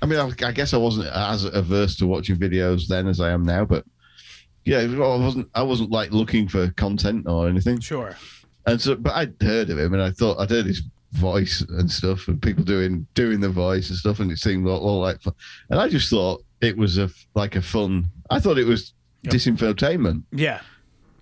[0.00, 3.30] I mean, I, I guess I wasn't as averse to watching videos then as I
[3.30, 3.84] am now, but
[4.64, 5.48] yeah, I wasn't.
[5.54, 7.80] I wasn't like looking for content or anything.
[7.80, 8.16] Sure.
[8.66, 10.82] And so, but I'd heard of him, and I thought I'd heard his
[11.12, 14.78] voice and stuff, and people doing doing the voice and stuff, and it seemed all,
[14.78, 15.34] all like fun.
[15.70, 18.08] And I just thought it was a like a fun.
[18.28, 18.92] I thought it was
[19.26, 20.24] disinfotainment.
[20.32, 20.60] Yeah.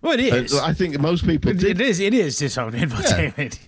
[0.02, 0.52] Well, it And.
[0.62, 2.00] I think most people It, it is.
[2.00, 3.58] It is disowned infotainment.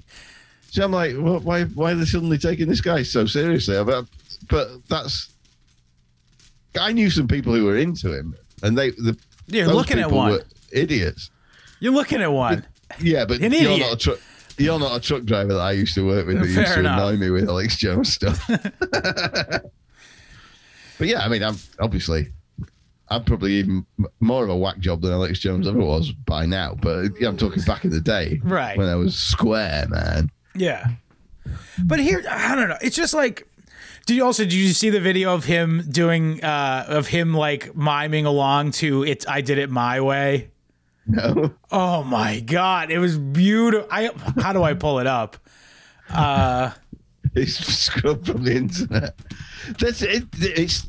[0.71, 3.83] So I'm like, well, why why are they suddenly taking this guy so seriously?
[3.85, 4.07] But
[4.49, 5.33] but that's.
[6.79, 9.17] I knew some people who were into him, and they the
[9.47, 10.41] You're looking at one.
[10.71, 11.31] idiots.
[11.81, 12.67] You're looking at one.
[13.01, 13.81] Yeah, but An you're idiot.
[13.81, 14.19] not a truck.
[14.59, 16.39] You're not a truck driver that I used to work with.
[16.39, 16.99] Who used to enough.
[17.01, 18.45] annoy me with Alex Jones stuff.
[18.91, 19.71] but
[21.01, 22.29] yeah, I mean, I'm obviously,
[23.11, 23.87] I'm probably even
[24.21, 26.75] more of a whack job than Alex Jones ever was by now.
[26.81, 28.77] But yeah, I'm talking back in the day, Right.
[28.77, 30.31] When I was square, man.
[30.55, 30.87] Yeah.
[31.85, 32.77] But here, I don't know.
[32.83, 33.47] It's just like.
[34.07, 37.77] Did you also did you see the video of him doing uh of him like
[37.77, 40.49] miming along to it's I did it my way?
[41.07, 43.87] No, Oh my god, it was beautiful.
[43.91, 45.37] I how do I pull it up?
[46.09, 46.71] Uh
[47.35, 49.15] it's scrubbed from the internet.
[49.79, 50.25] That's it.
[50.39, 50.87] It's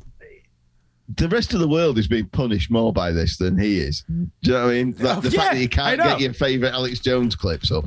[1.15, 4.03] the rest of the world is being punished more by this than he is.
[4.07, 4.95] Do you know what I mean?
[4.99, 7.85] Like the yeah, fact that you can't get your favorite Alex Jones clips up.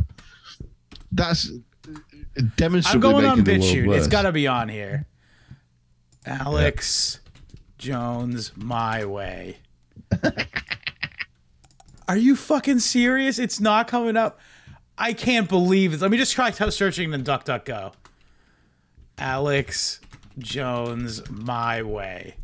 [1.12, 1.50] That's
[2.36, 3.96] I'm going on BitChute.
[3.96, 5.06] It's got to be on here.
[6.26, 7.20] Alex
[7.78, 9.58] Jones my way.
[12.08, 13.38] Are you fucking serious?
[13.38, 14.40] It's not coming up.
[14.98, 16.00] I can't believe it.
[16.00, 17.92] Let me just try searching in DuckDuckGo.
[19.18, 20.00] Alex
[20.38, 22.36] Jones, my way.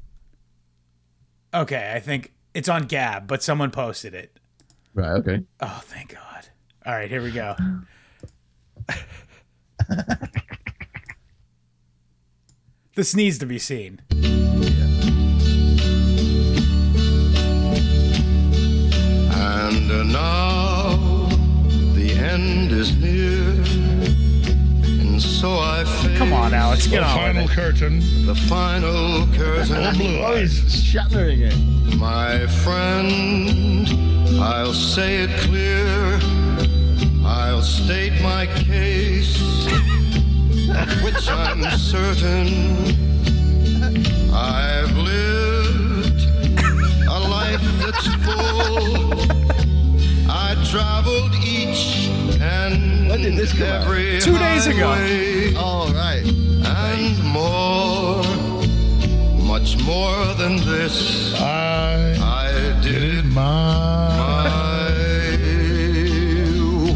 [1.54, 4.38] Okay, I think it's on Gab, but someone posted it.
[4.94, 5.12] Right.
[5.12, 5.42] Okay.
[5.60, 6.48] Oh, thank God.
[6.84, 7.56] All right, here we go.
[12.94, 14.02] this needs to be seen.
[19.40, 20.96] And uh, now
[21.94, 23.57] the end is near.
[25.18, 25.82] And so I
[26.16, 27.54] Come on, Alex, get on Final with it.
[27.56, 27.98] curtain.
[28.24, 29.94] the final curtain.
[29.96, 30.58] Blue Oh, eyes.
[30.60, 31.56] he's shattering it.
[31.96, 33.88] My friend,
[34.40, 36.20] I'll say it clear.
[37.26, 39.40] I'll state my case,
[40.70, 42.76] of which I'm certain.
[44.32, 46.22] I've lived
[47.08, 49.14] a life that's full.
[50.30, 51.97] I traveled each
[53.18, 53.82] When did this come out?
[54.22, 54.94] Two days ago.
[55.56, 56.24] Oh, right.
[56.24, 58.22] and more,
[59.42, 61.34] much more than this.
[61.34, 63.42] I I did it my.
[64.16, 64.88] my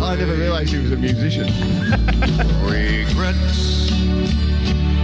[0.00, 1.46] I never realised he was a musician.
[2.70, 3.90] regrets.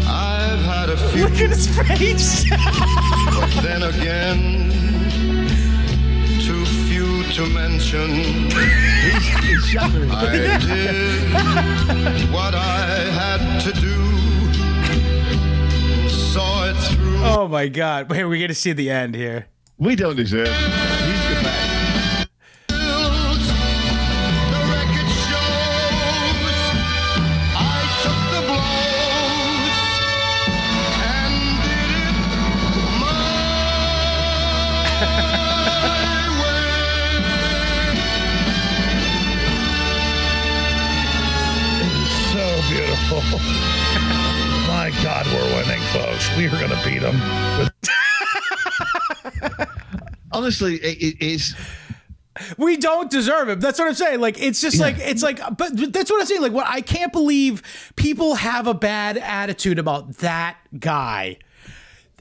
[0.07, 2.49] I've had a few, Look at his face.
[2.51, 4.71] but then again,
[7.39, 8.11] to mention.
[8.51, 11.33] He's shattering I did
[12.33, 12.81] what I
[13.13, 13.95] had to do,
[16.09, 17.19] saw it through.
[17.23, 18.11] oh my God.
[18.11, 19.47] Wait, we're going to see the end here.
[19.77, 20.49] We don't deserve
[46.39, 47.21] We are going to beat them.
[50.33, 51.53] Honestly, it, it, it's
[52.57, 53.59] We don't deserve it.
[53.59, 54.21] That's what I'm saying.
[54.21, 56.43] Like it's just like it's like but but that's what I'm saying.
[56.43, 61.39] Like what I can't believe people have a bad attitude about that guy.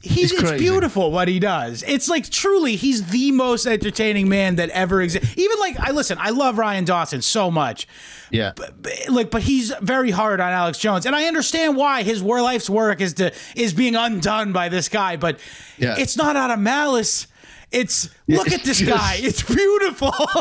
[0.07, 1.83] He's It's it's, beautiful what he does.
[1.87, 5.33] It's like truly he's the most entertaining man that ever exists.
[5.37, 7.87] Even like I listen, I love Ryan Dawson so much.
[8.31, 8.53] yeah.
[8.55, 8.73] But,
[9.09, 12.69] like but he's very hard on Alex Jones and I understand why his war life's
[12.69, 15.39] work is to is being undone by this guy but
[15.77, 15.95] Yeah.
[15.97, 17.27] it's not out of malice
[17.71, 20.11] it's look at this guy it's beautiful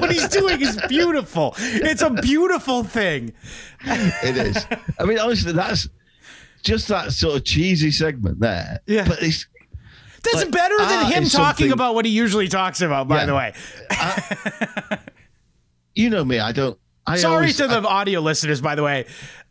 [0.00, 3.32] what he's doing is beautiful it's a beautiful thing
[3.86, 4.66] It is.
[4.98, 5.88] I mean, honestly, that's
[6.64, 8.80] just that sort of cheesy segment there.
[8.86, 9.06] Yeah.
[9.06, 9.46] But it's
[10.22, 13.26] that's Like, better than him talking about what he usually talks about by Yeah.
[13.26, 13.54] the way
[13.90, 14.96] uh,
[15.94, 16.38] you know me.
[16.40, 16.78] I don't.
[17.06, 19.04] I sorry always, to the audio listeners by the way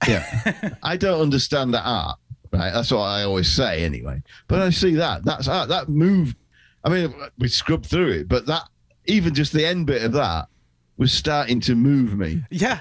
[0.07, 0.73] yeah.
[0.83, 2.17] I don't understand the art.
[2.51, 2.71] Right.
[2.71, 4.21] That's what I always say anyway.
[4.47, 5.23] But I see that.
[5.25, 5.69] That's art.
[5.69, 6.35] That move.
[6.83, 8.63] I mean, we scrubbed through it, but that
[9.05, 10.47] even just the end bit of that
[10.97, 12.41] was starting to move me.
[12.51, 12.79] Yeah.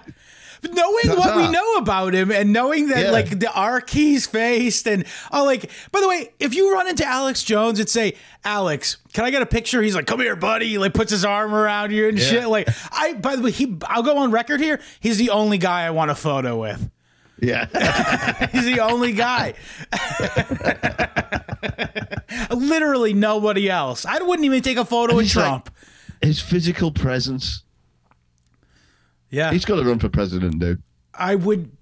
[0.65, 3.11] Knowing what we know about him and knowing that Yeah.
[3.11, 7.05] like the arc he's faced and oh like by the way, if you run into
[7.05, 9.83] Alex Jones and say, Alex, can I get a picture?
[9.83, 10.69] He's like, Come here, buddy.
[10.69, 12.25] He like puts his arm around you and Yeah.
[12.25, 12.49] shit.
[12.49, 14.79] Like I by the way, he I'll go on record here.
[15.01, 16.89] He's the only guy I want a photo with.
[17.41, 17.67] Yeah.
[18.53, 19.55] He's the only guy.
[22.51, 24.07] Literally nobody else.
[24.07, 25.71] I wouldn't even take a photo with He's like- Trump.
[26.21, 27.65] His physical presence.
[29.33, 29.51] Yeah.
[29.51, 30.80] He's got to run for president, dude.
[31.14, 31.72] I would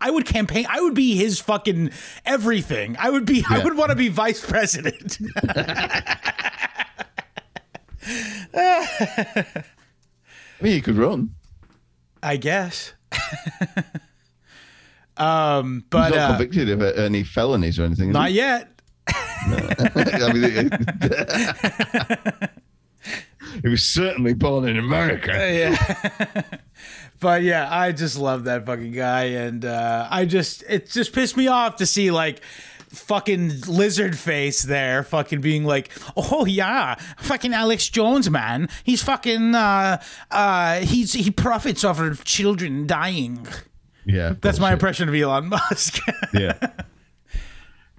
[0.00, 1.90] I would campaign I would be his fucking
[2.26, 2.96] everything.
[2.98, 5.18] I would be I would want to be vice president.
[8.54, 9.44] I
[10.60, 11.34] mean, he could run.
[12.22, 12.92] I guess.
[15.16, 18.10] um but He's not uh, convicted of any felonies or anything.
[18.12, 18.36] not he?
[18.36, 18.68] yet.
[19.08, 20.70] I mean,
[23.62, 25.32] he was certainly born in America.
[25.32, 26.58] Yeah.
[27.20, 31.36] But yeah, I just love that fucking guy and uh I just it just pissed
[31.36, 32.42] me off to see like
[32.90, 39.54] fucking lizard face there fucking being like oh yeah fucking alex jones man he's fucking
[39.54, 40.00] uh
[40.30, 43.46] uh he's he profits off of children dying
[44.06, 45.98] Yeah, That's my impression of Elon Musk.
[46.32, 46.56] Yeah.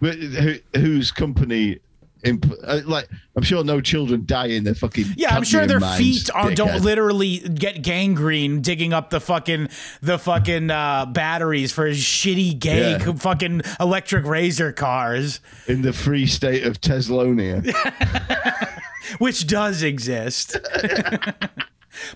[0.01, 1.77] but who, whose company?
[2.23, 5.05] Imp- uh, like, I'm sure no children die in their fucking.
[5.15, 9.69] yeah, I'm sure their mines, feet are, don't literally get gangrene digging up the fucking
[10.01, 13.13] the fucking uh, batteries for his shitty gay Yeah.
[13.13, 17.63] fucking electric razor cars, in the free state of Teslonia.
[19.17, 20.57] which does exist.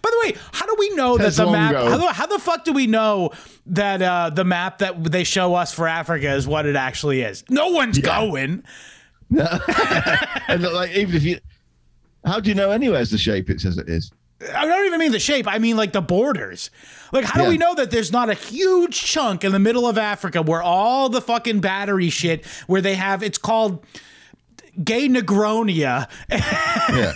[0.01, 1.73] By the way, how do we know that the map?
[1.75, 3.31] How the, how the fuck do we know
[3.65, 7.43] that uh, the map that they show us for Africa is what it actually is?
[7.49, 8.63] No one's going.
[9.30, 11.39] And like even if you,
[12.26, 14.11] how do you know anywhere's the shape it says it is?
[14.55, 15.47] I don't even mean the shape.
[15.47, 16.69] I mean like the borders.
[17.11, 19.97] Like, how do we know that there's not a huge chunk in the middle of
[19.97, 23.86] Africa where all the fucking battery shit, where they have, it's called
[24.82, 26.07] gay Negronia.
[26.30, 27.13] Yeah,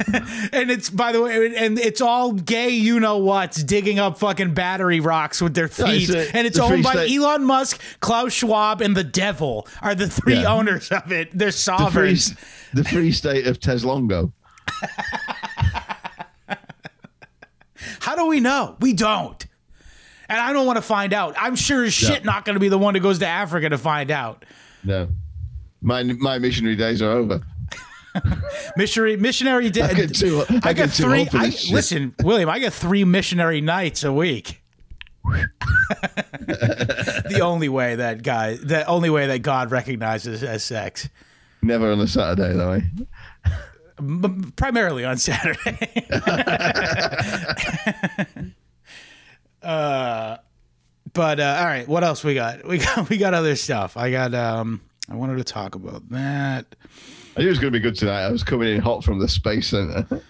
[0.54, 4.54] And it's, by the way, and it's all gay, you know what's digging up fucking
[4.54, 6.10] battery rocks with their Yeah, feet.
[6.10, 9.96] it's a- and it's owned by State- Elon Musk, Klaus Schwab, and the devil are
[9.96, 10.54] the three Yeah.
[10.54, 11.30] owners of it.
[11.38, 12.36] They're the free, sovereigns.
[12.74, 14.32] the free state of Teslongo.
[18.00, 18.76] How do we know?
[18.80, 19.46] We don't.
[20.30, 21.36] And I don't want to find out.
[21.40, 23.78] I'm sure as shit not going to be the one who goes to Africa to
[23.78, 24.44] find out.
[24.84, 25.08] No,
[25.88, 27.42] my my missionary days are over.
[28.76, 29.70] Missionary, missionary.
[29.70, 31.30] Di- I get too- I I got get too three.
[31.32, 32.50] I, listen, William.
[32.50, 34.62] I get three missionary nights a week.
[36.44, 41.10] the only way that guy, the only way that God recognizes as sex,
[41.62, 42.72] Never on a Saturday though.
[42.74, 42.82] Eh?
[44.00, 46.08] M- primarily on Saturday.
[49.62, 50.38] uh,
[51.14, 52.66] but uh, all right, what else we got?
[52.68, 53.96] We got we got other stuff.
[53.96, 54.34] I got.
[54.34, 56.66] Um, I wanted to talk about that.
[57.36, 58.26] I knew it was going to be good tonight.
[58.26, 60.06] I was coming in hot from the space center.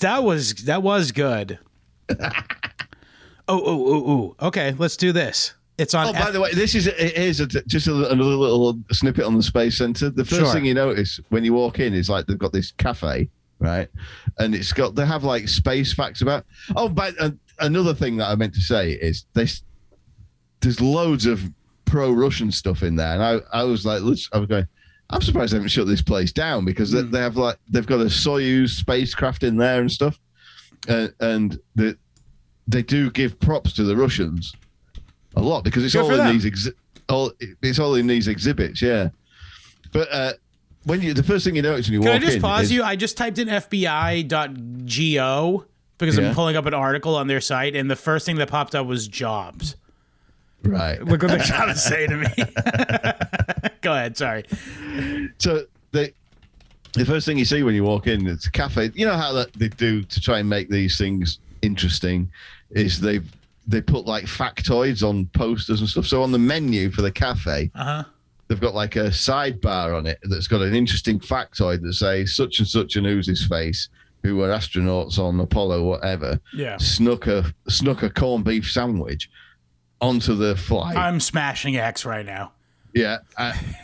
[0.00, 1.60] That was that was good.
[2.10, 2.18] oh
[3.48, 4.46] oh oh oh.
[4.48, 5.54] Okay, let's do this.
[5.78, 6.08] It's on.
[6.08, 9.36] Oh, by the way, this is it is a, just a, another little snippet on
[9.36, 10.10] the space center.
[10.10, 10.52] The first Sure.
[10.52, 13.88] thing you notice when you walk in is like they've got this cafe, right?
[14.40, 16.44] And it's got they have like space facts about.
[16.74, 19.62] Oh, but uh, another thing that I meant to say is this:
[20.62, 21.44] there's loads of
[21.96, 24.66] pro-Russian stuff in there, and I I was like, let's, I was going.
[25.08, 28.00] I'm surprised they haven't shut this place down because they, they have like they've got
[28.00, 30.18] a Soyuz spacecraft in there and stuff,
[30.88, 31.96] and and the,
[32.68, 34.52] they do give props to the Russians
[35.36, 36.68] a lot because it's Good all in these
[37.08, 37.32] all
[37.62, 39.08] it's all in these exhibits, yeah.
[39.92, 40.32] But uh,
[40.84, 42.82] when you the first thing you notice when you Can I just pause is- you?
[42.82, 45.64] I just typed in FBI.go
[45.98, 46.28] because Yeah.
[46.28, 48.86] I'm pulling up an article on their site, and the first thing that popped up
[48.86, 49.76] was jobs.
[50.66, 51.02] Right.
[51.02, 52.26] Look what they're trying to say to me.
[53.82, 54.16] Go ahead.
[54.16, 54.44] Sorry.
[55.38, 56.12] So they
[56.94, 58.90] the first thing you see when you walk in, it's a cafe.
[58.94, 62.30] You know how that they do to try and make these things interesting
[62.70, 63.20] is they
[63.66, 66.06] they put like factoids on posters and stuff.
[66.06, 68.04] So on the menu for the cafe, Uh huh.
[68.48, 72.58] they've got like a sidebar on it that's got an interesting factoid that says such
[72.60, 73.88] and such and who's his face,
[74.22, 76.76] who were astronauts on Apollo, whatever, Yeah.
[76.78, 79.28] snuck a snuck a corned beef sandwich
[80.00, 80.96] onto the flight.
[80.96, 82.52] I'm smashing X right now.
[82.94, 83.18] yeah,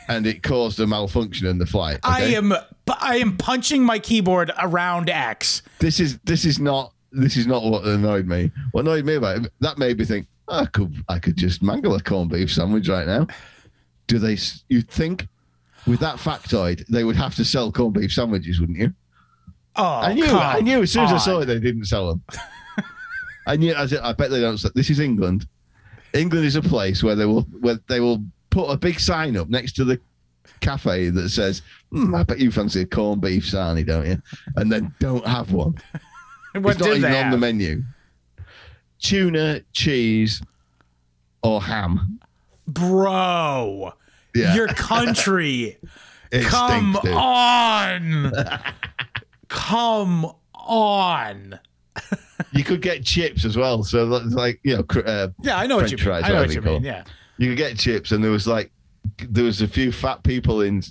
[0.09, 2.01] and it caused a malfunction in the flight.
[2.03, 2.53] I am
[3.01, 5.63] I am punching my keyboard around X.
[5.79, 8.51] This is this is not this is not what annoyed me.
[8.73, 11.63] What annoyed me about it, that made me think oh, I could I could just
[11.63, 13.27] mangle a corned beef sandwich right now.
[14.07, 14.37] Do they?
[14.69, 15.29] You'd think
[15.87, 18.93] with that factoid they would have to sell corned beef sandwiches, wouldn't you?
[19.77, 20.27] Oh, I knew.
[20.27, 22.23] I knew as soon as I saw it, they didn't sell them.
[23.47, 23.75] I knew.
[23.75, 24.63] I, said, I bet they don't.
[24.75, 25.47] This is England.
[26.15, 29.49] England is a place where they will where they will put a big sign up
[29.49, 29.99] next to the
[30.61, 34.23] cafe that says, "Hmm, "I bet you fancy a corned beef sarnie, don't you?"
[34.57, 35.75] And then don't have one.
[36.55, 37.33] What it's not even they on have?
[37.33, 37.83] the menu.
[39.01, 40.43] Tuna, cheese,
[41.43, 42.21] or ham.
[42.69, 43.95] Bro,
[44.35, 45.79] Yeah, your country.
[46.43, 48.33] Come stinks, on.
[49.49, 51.59] Come on.
[52.53, 53.83] You could get chips as well.
[53.85, 56.25] So that's like you know, cr- uh, Yeah, I know what French you mean.
[56.25, 56.85] I know what you call mean.
[56.85, 57.05] Yeah.
[57.39, 58.71] you could get chips, and there was like
[59.29, 60.83] there was a few fat people in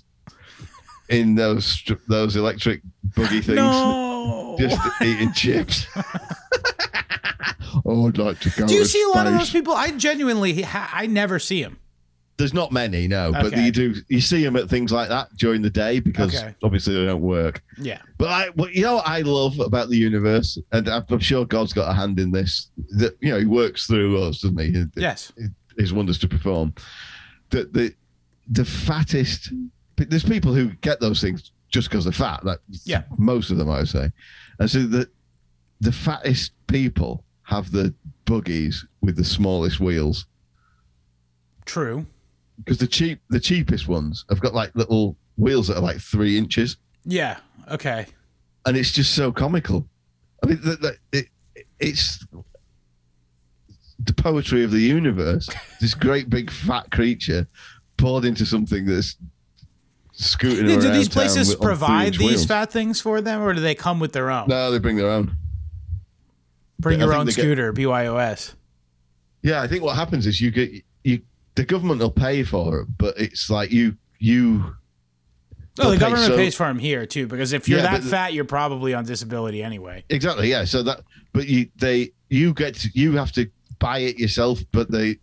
[1.10, 2.82] in those those electric
[3.16, 4.56] buggy things No.
[4.60, 5.86] just eating chips.
[7.86, 8.68] oh, I'd like to go.
[8.68, 9.74] Do you see a lot of those people?
[9.74, 11.78] I genuinely, ha- I never see them.
[12.42, 13.94] There's not many, no, but you do.
[14.10, 16.56] You see them at things like that during the day because Okay.
[16.64, 17.62] obviously they don't work.
[17.78, 18.02] Yeah.
[18.18, 21.72] But I, what you know, what I love about the universe, and I'm sure God's
[21.74, 22.70] got a hand in this.
[22.98, 24.86] That you know, He works through us, doesn't He?
[24.96, 25.32] Yes.
[25.78, 26.74] His wonders to perform.
[27.52, 27.94] The the
[28.50, 29.54] the fattest.
[29.98, 32.44] There's people who get those things just because they're fat.
[32.44, 33.04] That Yeah.
[33.18, 34.12] most of them, I would say.
[34.60, 35.08] And so the
[35.80, 37.94] the fattest people have the
[38.26, 40.26] buggies with the smallest wheels
[41.66, 42.06] True.
[42.64, 46.38] Because the cheap the cheapest ones have got like little wheels that are like three
[46.38, 46.78] inches.
[47.06, 47.38] Yeah.
[47.70, 48.06] Okay.
[48.66, 49.88] and it's just so comical.
[50.44, 51.26] I mean, the, the, it,
[51.80, 52.26] it's
[54.04, 55.48] the poetry of the universe.
[55.80, 57.48] This great big fat creature
[57.98, 59.16] poured into something that's
[60.14, 60.82] scooting Yeah, around.
[60.82, 62.46] do these places provide these wheels.
[62.46, 64.48] fat things for them, or do they come with their own?
[64.48, 65.38] No, they bring their own.
[66.80, 68.56] Bring I your own they get- scooter, BYOS.
[69.44, 70.70] Yeah, I think what happens is you get
[71.04, 71.22] you
[71.56, 74.76] the government will pay for it, but it's like you you.
[75.80, 78.04] Oh, the Okay, government so- pays for them here too, because if you're Yeah, that
[78.04, 80.04] fat, you're probably on disability anyway.
[80.10, 80.50] Exactly.
[80.50, 80.66] Yeah.
[80.66, 81.02] So that,
[81.34, 83.50] but you they you get to, you have to
[83.80, 85.18] buy it yourself, but they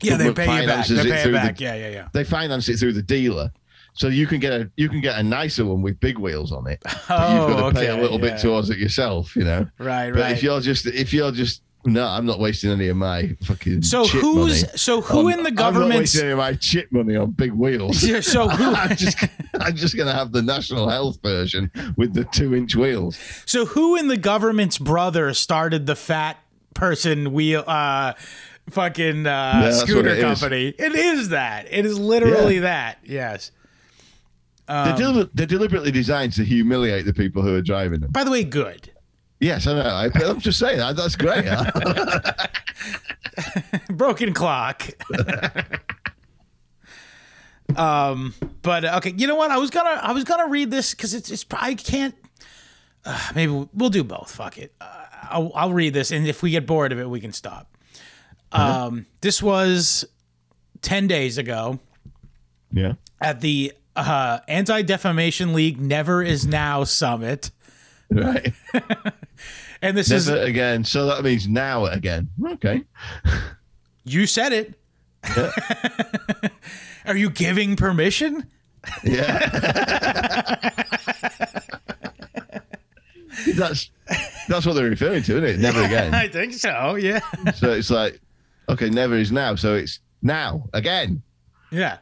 [0.00, 0.86] Yeah, they pay you back.
[0.86, 1.60] They pay it the- back.
[1.60, 2.08] yeah, yeah, yeah.
[2.12, 3.50] they finance it through the dealer.
[3.94, 6.66] So you can get a you can get a nicer one with big wheels on
[6.66, 6.82] it.
[7.10, 8.30] Oh, you've got to pay a little yeah.
[8.32, 9.66] bit towards it yourself, you know.
[9.78, 10.14] Right, But right.
[10.14, 13.82] But if you're just if you're just no, I'm not wasting any of my fucking
[13.82, 15.84] So who's so who on- in the government?
[15.84, 18.02] I'm not wasting any of my chip money on big wheels.
[18.04, 19.18] Yeah, so who I'm just
[19.60, 23.18] I'm just gonna have the national health version with the two inch wheels.
[23.46, 26.38] so who in the government's brother started the fat
[26.74, 28.12] person wheel uh
[28.70, 30.24] fucking uh what scooter it is.
[30.40, 30.68] company?
[30.78, 31.66] It is that.
[31.70, 32.60] It is literally Yeah.
[32.62, 32.98] that.
[33.04, 33.50] Yes.
[34.68, 38.10] they're, del- they're deliberately designed to humiliate the people who are driving them.
[38.12, 38.91] By the way, good.
[39.42, 39.80] Yes, I know.
[39.82, 40.94] I, I'm just saying that.
[40.94, 41.44] That's great.
[43.96, 44.88] broken clock.
[47.76, 49.50] um, but uh, okay, you know what?
[49.50, 52.14] I was gonna I was gonna read this because it's it's I can't.
[53.04, 54.30] Uh, maybe we'll, we'll do both.
[54.30, 54.76] Fuck it.
[54.80, 57.76] Uh, I'll, I'll read this, and if we get bored of it, we can stop.
[58.52, 60.04] Um, this was
[60.82, 61.80] ten days ago
[62.70, 62.92] yeah.
[63.20, 67.50] at the uh, Anti Defamation League Never Is Now Summit,
[68.12, 68.52] Right.
[69.82, 70.84] and this is Never again.
[70.84, 72.30] So that means now again.
[72.52, 72.82] Okay.
[74.04, 74.74] you said it.
[77.06, 78.46] Are you giving permission?
[79.04, 80.58] Yeah.
[83.56, 83.90] that's
[84.48, 85.58] that's what they're referring to, isn't it?
[85.60, 86.14] Never again.
[86.14, 86.96] I think so.
[86.96, 87.20] Yeah.
[87.54, 88.20] So it's like,
[88.68, 89.54] okay, never is now.
[89.54, 91.22] So it's now again.
[91.70, 91.98] Yeah.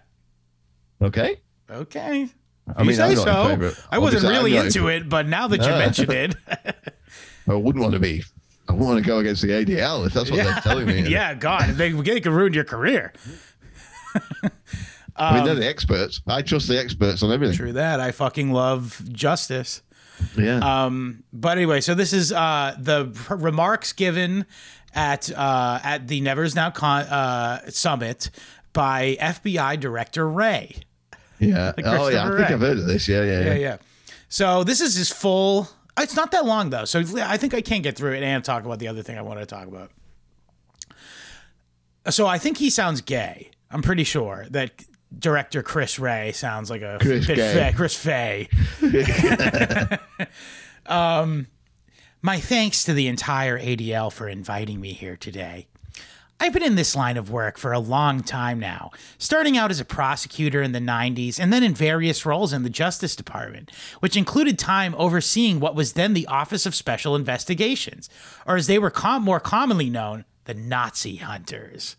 [1.02, 1.36] Okay.
[1.70, 2.28] Okay.
[2.76, 3.72] I mean, you say not in so.
[3.90, 5.78] I wasn't really into it, but now that you No.
[5.78, 6.34] mention it,
[7.50, 8.22] I wouldn't want to be.
[8.68, 11.02] I wouldn't want to go against the ADL if that's what they're telling me.
[11.08, 13.12] yeah, God, they, they could ruin your career.
[15.16, 16.22] I mean, they're the experts.
[16.26, 17.56] I trust the experts on everything.
[17.56, 18.00] True that.
[18.00, 19.82] I fucking love justice.
[20.36, 20.58] Yeah.
[20.58, 24.46] Um, but anyway, so this is uh, the remarks given
[24.94, 28.30] at uh, at the Never's Now con- uh, summit
[28.72, 30.76] by FBI Director Wray.
[31.38, 31.72] yeah.
[31.84, 32.24] Oh, yeah.
[32.24, 33.08] I think I've heard of this.
[33.08, 33.44] Yeah, yeah, yeah.
[33.46, 33.76] Yeah, yeah.
[34.28, 35.68] So this is his full.
[36.02, 38.64] It's not that long though, so I think I can get through it and talk
[38.64, 39.90] about the other thing I wanted to talk about.
[42.08, 43.50] So I think he sounds gay.
[43.70, 44.82] I'm pretty sure that
[45.16, 47.52] director Chris Wray sounds like a Chris bit Gay.
[47.54, 48.48] fey- Chris Fay.
[50.86, 51.46] um,
[52.22, 55.66] my thanks to the entire ADL for inviting me here today.
[56.42, 59.78] I've been in this line of work for a long time now, starting out as
[59.78, 63.70] a prosecutor in the 90s and then in various roles in the Justice Department,
[64.00, 68.08] which included time overseeing what was then the Office of Special Investigations,
[68.46, 71.96] or as they were com- more commonly known, the Nazi Hunters,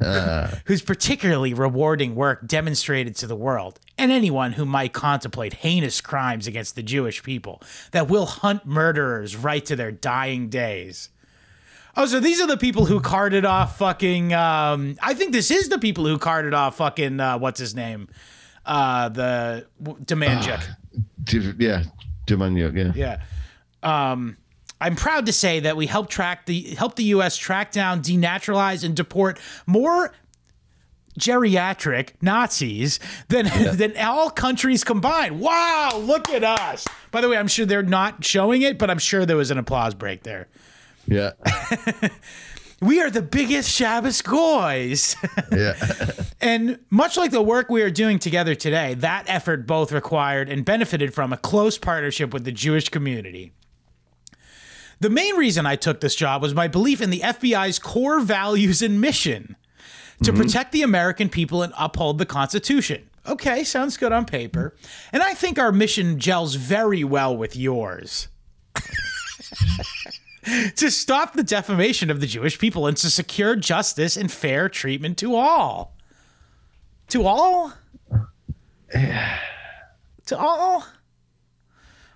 [0.00, 0.50] uh.
[0.64, 6.48] whose particularly rewarding work demonstrated to the world and anyone who might contemplate heinous crimes
[6.48, 7.62] against the Jewish people
[7.92, 11.10] that will hunt murderers right to their dying days.
[11.98, 14.34] Oh, so these are the people who carted off fucking.
[14.34, 17.20] Um, I think this is the people who carted off fucking.
[17.20, 18.08] Uh, what's his name?
[18.66, 20.62] Uh, the Demjanjuk.
[21.24, 21.84] Div- Yeah.
[22.26, 23.20] Demjanjuk, yeah.
[23.82, 24.10] yeah.
[24.12, 24.36] Um,
[24.80, 27.36] I'm proud to say that we helped track the help the U.S.
[27.36, 30.12] track down, denaturalize, and deport more
[31.18, 35.40] geriatric Nazis than than all countries combined.
[35.40, 36.84] Wow, look at us!
[37.10, 39.56] By the way, I'm sure they're not showing it, but I'm sure there was an
[39.58, 40.48] applause break there.
[41.06, 41.32] Yeah.
[42.80, 45.16] We are the biggest Shabbos goys.
[45.52, 45.74] Yeah.
[46.38, 50.64] And much like the work we are doing together today, that effort both required and
[50.64, 53.52] benefited from a close partnership with the Jewish community.
[55.00, 58.82] The main reason I took this job was my belief in the FBI's core values
[58.82, 59.56] and mission
[60.22, 60.42] to mm-hmm.
[60.42, 63.08] protect the American people and uphold the Constitution.
[63.26, 64.76] Okay, sounds good on paper.
[65.10, 68.28] And I think our mission gels very well with yours.
[70.76, 75.18] to stop the defamation of the Jewish people and to secure justice and fair treatment
[75.18, 75.94] to all.
[77.08, 77.72] To all?
[78.92, 80.86] to all?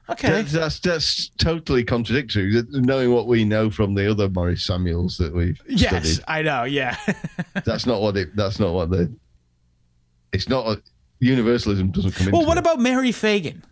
[0.08, 0.28] Okay.
[0.28, 2.62] That's, that's that's totally contradictory.
[2.70, 6.64] Knowing what we know from the other Maurice Samuels that we've Yes, studied, I know.
[6.64, 6.96] Yeah.
[7.64, 8.34] that's not what it.
[8.34, 9.14] That's not what the.
[10.32, 10.66] It's not.
[10.66, 10.82] A,
[11.20, 12.36] universalism doesn't come into.
[12.36, 12.60] well, what it.
[12.60, 13.62] about Mary Phagan?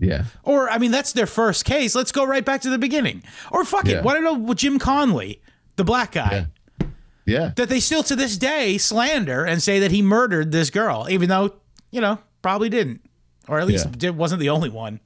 [0.00, 0.24] Yeah.
[0.42, 1.94] Or, I mean, that's their first case.
[1.94, 3.22] Let's go right back to the beginning.
[3.52, 3.98] Or fuck Yeah.
[3.98, 4.04] it.
[4.04, 5.40] What about Jim Conley,
[5.76, 6.46] the black guy,
[6.80, 6.86] Yeah.
[7.26, 7.52] Yeah.
[7.56, 11.28] that they still to this day slander and say that he murdered this girl, even
[11.28, 11.54] though,
[11.90, 13.00] you know, probably didn't.
[13.48, 14.10] Or at least Yeah.
[14.10, 15.00] wasn't the only one.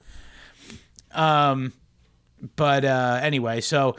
[1.13, 1.73] Um,
[2.57, 3.97] but uh, anyway, so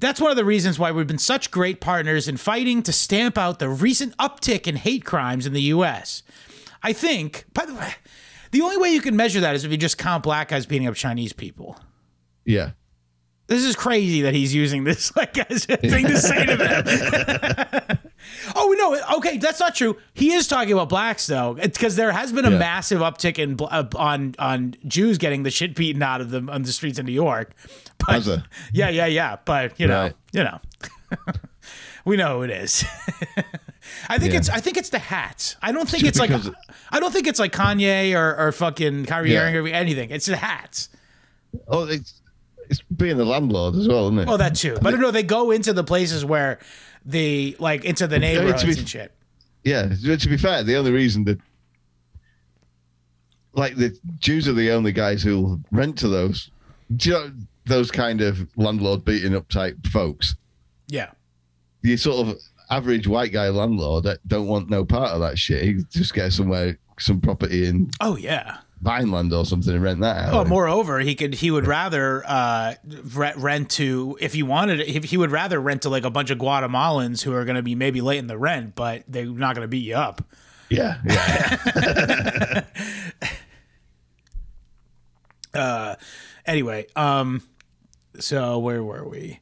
[0.00, 3.36] That's one of the reasons why we've been such great partners in fighting to stamp
[3.36, 6.22] out the recent uptick in hate crimes in the U.S.
[6.84, 7.94] I think, by the way,
[8.50, 10.86] the only way you can measure that is if you just count black guys beating
[10.88, 11.78] up Chinese people.
[12.44, 12.70] Yeah.
[13.46, 17.98] This is crazy that he's using this like as a thing to say to them.
[18.54, 19.96] oh no, okay, that's not true.
[20.12, 22.58] He is talking about blacks though, It's because there has been a Yeah.
[22.58, 26.62] massive uptick in uh, on on Jews getting the shit beaten out of them on
[26.62, 27.52] the streets in New York.
[28.06, 28.44] But, there?
[28.72, 29.36] Yeah, yeah, yeah.
[29.44, 30.14] But you know, Right.
[30.32, 30.58] you know,
[32.04, 32.84] we know who it is.
[34.08, 34.38] I think Yeah.
[34.40, 35.56] it's I think it's the hats.
[35.62, 36.30] I don't think it's like
[36.90, 39.52] I don't think it's like Kanye or, or fucking Kyrie Yeah.
[39.52, 40.10] Irving or anything.
[40.10, 40.88] It's the hats.
[41.66, 42.20] Oh, it's
[42.70, 44.28] it's being the landlord as well, isn't it?
[44.28, 44.76] Well, that too.
[44.82, 46.58] But no, they go into the places where
[47.06, 49.12] the like into the neighborhoods be- and shit.
[49.64, 49.88] yeah.
[49.88, 51.38] To be fair, the only reason that
[53.54, 56.50] like the Jews are the only guys who rent to those,
[56.96, 57.32] do you know,
[57.66, 60.34] those kind of landlord beating up type folks.
[60.86, 61.10] Yeah.
[61.82, 62.36] you sort of
[62.70, 65.62] average white guy landlord that don't want no part of that shit.
[65.64, 68.58] He just get somewhere, some property in Oh yeah.
[68.80, 70.34] Vineland or something and rent that out.
[70.34, 72.74] Oh, moreover, he could he would rather uh,
[73.14, 76.38] rent to if he wanted if he would rather rent to like a bunch of
[76.38, 79.64] Guatemalans who are going to be maybe late in the rent, but they're not going
[79.64, 80.22] to beat you up.
[80.70, 82.64] Yeah, yeah.
[86.46, 87.42] Anyway, um,
[88.18, 89.40] so where were we?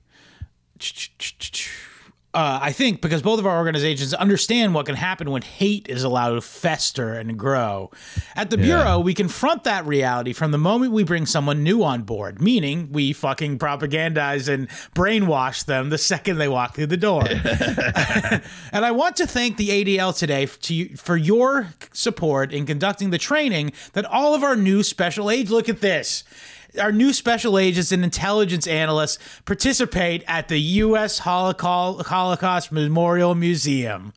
[2.36, 6.04] Uh, I think because both of our organizations understand what can happen when hate is
[6.04, 7.90] allowed to fester and grow.
[8.34, 12.02] At the Bureau, we confront that reality from the moment we bring someone new on
[12.02, 17.24] board, meaning we fucking propagandize and brainwash them the second they walk through the door.
[17.26, 23.08] and I want to thank the ADL today to you, for your support in conducting
[23.08, 26.22] the training that all of our new special age look at this.
[26.78, 31.18] Our new special agents and intelligence analysts participate at the U.S.
[31.20, 34.12] Holocaust, Memorial Museum.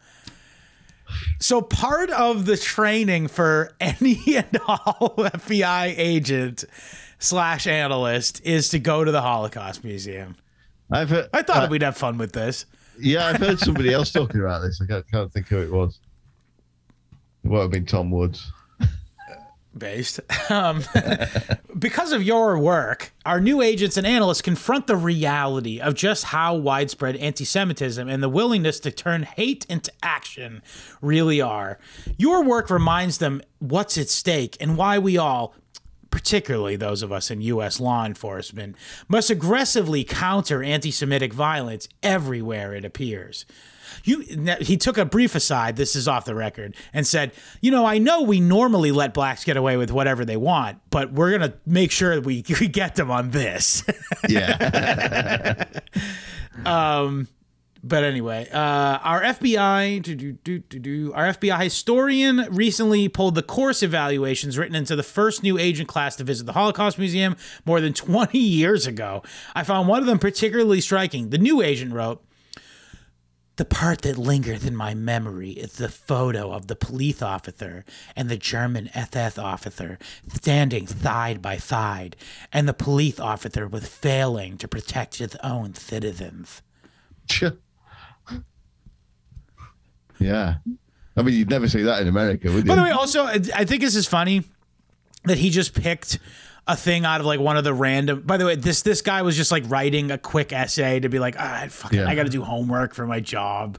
[1.39, 6.65] So, part of the training for any and all FBI agent
[7.17, 10.35] slash analyst is to go to the Holocaust Museum.
[10.91, 12.65] I've heard, I thought uh, we'd have fun with this.
[12.99, 14.81] yeah, I've heard somebody else talking about this.
[14.81, 15.99] I can't, can't think who it was.
[17.43, 18.51] It would have been Tom Woods.
[19.77, 20.19] Based.
[20.51, 20.83] Um,
[21.77, 26.55] because of your work, our new agents and analysts confront the reality of just how
[26.55, 30.63] widespread anti Semitism and the willingness to turn hate into action
[31.03, 31.77] really are.
[32.17, 35.53] Your work reminds them what's at stake and why we all.
[36.09, 37.79] Particularly those of us in U.S.
[37.79, 38.75] law enforcement,
[39.07, 43.45] must aggressively counter anti Semitic violence everywhere it appears.
[44.03, 44.19] You,
[44.59, 45.75] he took a brief aside.
[45.75, 47.31] This is off the record, and said,
[47.61, 51.13] "You know, I know we normally let blacks get away with whatever they want, but
[51.13, 53.83] we're gonna make sure that we, we get them on this."
[54.27, 55.65] Yeah.
[56.65, 57.27] um
[57.83, 63.35] but anyway, uh, our FBI, do, do, do, do, do, our FBI historian recently pulled
[63.35, 67.37] the course evaluations written into the first new agent class to visit the Holocaust Museum
[67.65, 69.23] more than 20 years ago.
[69.55, 71.29] I found one of them particularly striking.
[71.29, 72.23] The new agent wrote.
[73.59, 77.83] The part that lingereth in my memory is the photo of the police officer
[78.15, 79.99] and the German SS officer
[80.33, 82.15] standing side by side,
[82.53, 86.61] and the police officer was failing to protect his own citizens.
[90.19, 90.59] yeah.
[91.17, 92.63] I mean, you'd never see that in America, would you?
[92.63, 94.45] By the way, also, I I think this is funny
[95.25, 96.17] that he just picked
[96.69, 98.21] a thing out of like one of the random.
[98.21, 101.19] By the way, this this guy was just like writing a quick essay to be
[101.19, 102.07] like, ah, fucking, Yeah.
[102.07, 103.77] I got to do homework for my job.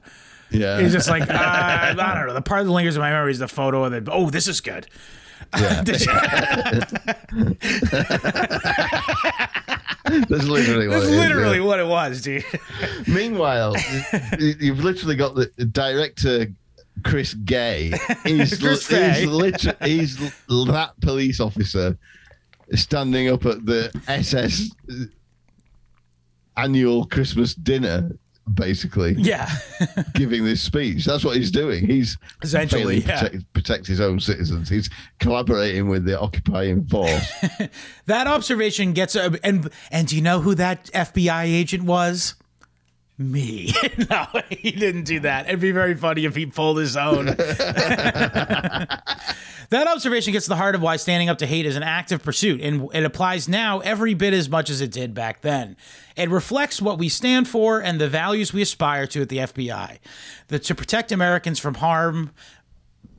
[0.51, 0.79] yeah.
[0.79, 2.33] He's just like, ah, I don't know.
[2.33, 4.11] The part that lingers in my memory is the photo of the.
[4.11, 4.87] Oh, this is good.
[5.57, 5.61] You-
[10.05, 11.63] That's literally what That's it is, literally yeah.
[11.65, 12.43] what it was, dude.
[13.07, 13.75] Meanwhile,
[14.39, 16.47] you- you've literally got the director
[17.03, 17.93] Chris Gay.
[18.23, 19.25] He's, Chris he's, Gay.
[19.25, 21.97] literally, he's that police officer
[22.73, 24.69] standing up at the SS
[26.57, 28.11] annual Christmas dinner,
[28.53, 29.49] basically Yeah,
[30.13, 31.05] giving this speech.
[31.05, 31.85] That's what he's doing.
[31.87, 33.21] He's Essentially, yeah.
[33.21, 34.69] protect, protect his own citizens.
[34.69, 34.89] He's
[35.19, 37.31] collaborating with the occupying force.
[38.05, 42.35] that observation gets a and and do you know who that FBI agent was?
[43.17, 43.71] Me.
[44.09, 45.47] no, he didn't do that.
[45.47, 47.27] It'd be very funny if he pulled his own.
[49.71, 52.21] That observation gets to the heart of why standing up to hate is an active
[52.23, 55.75] pursuit, and it applies now every bit as much as it did back then.
[56.15, 59.97] It reflects what we stand for and the values we aspire to at the FBI.
[60.49, 62.31] The, to protect Americans from harm.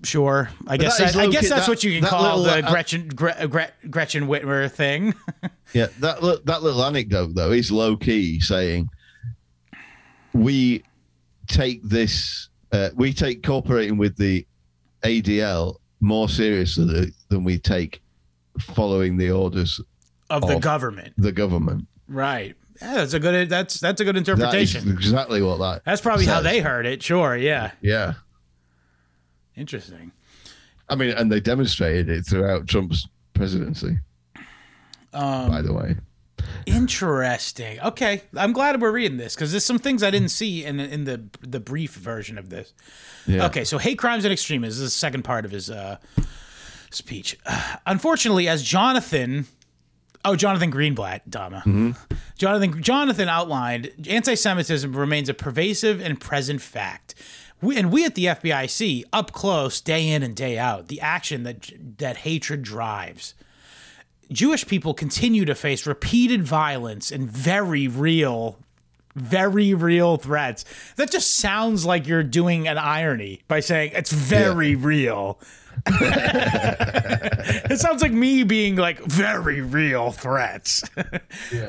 [0.05, 2.43] Sure, I guess that that, I low-key- guess that's that- what you can call little,
[2.61, 5.15] the uh, Gretchen Gre- Gre- Gretchen Whitmer thing.
[5.75, 8.89] Yeah, that li- that little anecdote though is low key saying
[10.35, 10.83] we
[11.47, 14.47] take this, uh, we take cooperating with the
[15.03, 18.03] ADL more seriously than we take
[18.61, 19.81] following the orders
[20.29, 21.15] Of the Of- government.
[21.17, 21.87] the government.
[22.09, 22.55] Right.
[22.81, 24.91] Yeah, that's a good that's that's a good interpretation.
[24.91, 25.83] exactly what that.
[25.85, 27.03] That's probably how they heard it.
[27.03, 27.71] Sure, yeah.
[27.81, 28.15] Yeah.
[29.57, 30.11] Interesting.
[30.89, 33.99] I mean, and they demonstrated it throughout Trump's presidency.
[35.15, 35.97] Um, by the way,
[36.67, 37.81] Interesting.
[37.81, 41.05] Okay, I'm glad we're reading this because there's some things I didn't see in in
[41.05, 42.73] the the brief version of this.
[43.27, 43.47] yeah.
[43.47, 45.97] Okay, so hate crimes and extremism this is the second part of his uh,
[46.91, 47.37] speech.
[47.87, 49.47] Unfortunately, as Jonathan,
[50.25, 51.63] oh Jonathan Greenblatt, Dama,
[52.39, 57.15] Jonathan Jonathan outlined, anti-Semitism remains a pervasive and present fact.
[57.61, 61.01] We, and we at the FBI see up close, day in and day out, the
[61.01, 63.35] action that that hatred drives.
[64.33, 68.59] Jewish people continue to face repeated violence and very real,
[69.15, 70.65] very real threats.
[70.97, 75.39] That just sounds like you're doing an irony by saying it's very real.
[75.87, 80.85] it sounds like me being like very real threats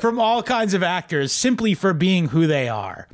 [0.00, 3.08] from all kinds of actors simply for being who they are.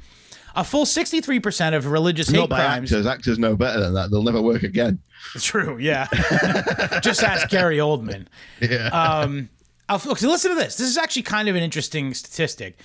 [0.57, 2.93] A full 63% of religious hate Not by crimes.
[2.93, 3.07] actors.
[3.07, 4.11] Actors know better than that.
[4.11, 4.99] They'll never work again.
[5.39, 6.07] True, yeah.
[7.03, 8.27] Just ask Gary Oldman.
[8.61, 8.89] Yeah.
[8.89, 9.49] Um,
[9.89, 10.77] I'll, okay, listen to this.
[10.77, 12.79] This is actually kind of an interesting statistic.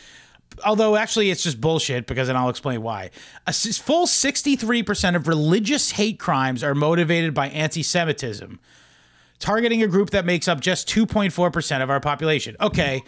[0.63, 3.09] Although actually it's just bullshit because then I'll explain why.
[3.45, 8.59] A full 63% of religious hate crimes are motivated by anti-Semitism,
[9.39, 12.55] targeting a group that makes up just 2.4% of our population.
[12.61, 13.03] Okay.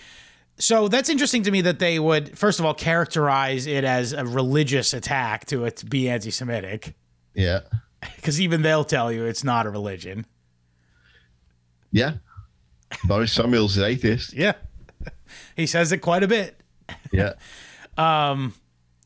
[0.57, 4.25] So that's interesting to me that they would first of all characterize it as a
[4.25, 6.95] religious attack to it to be anti-Semitic
[7.37, 7.59] yeah.
[8.15, 10.26] because even they'll tell you it's not a religion.
[11.91, 12.14] Yeah.
[13.06, 14.34] Boris Samuel's an atheist.
[14.34, 14.53] Yeah.
[15.56, 16.60] he says it quite a bit.
[17.11, 17.34] Yeah.
[17.98, 18.53] Um,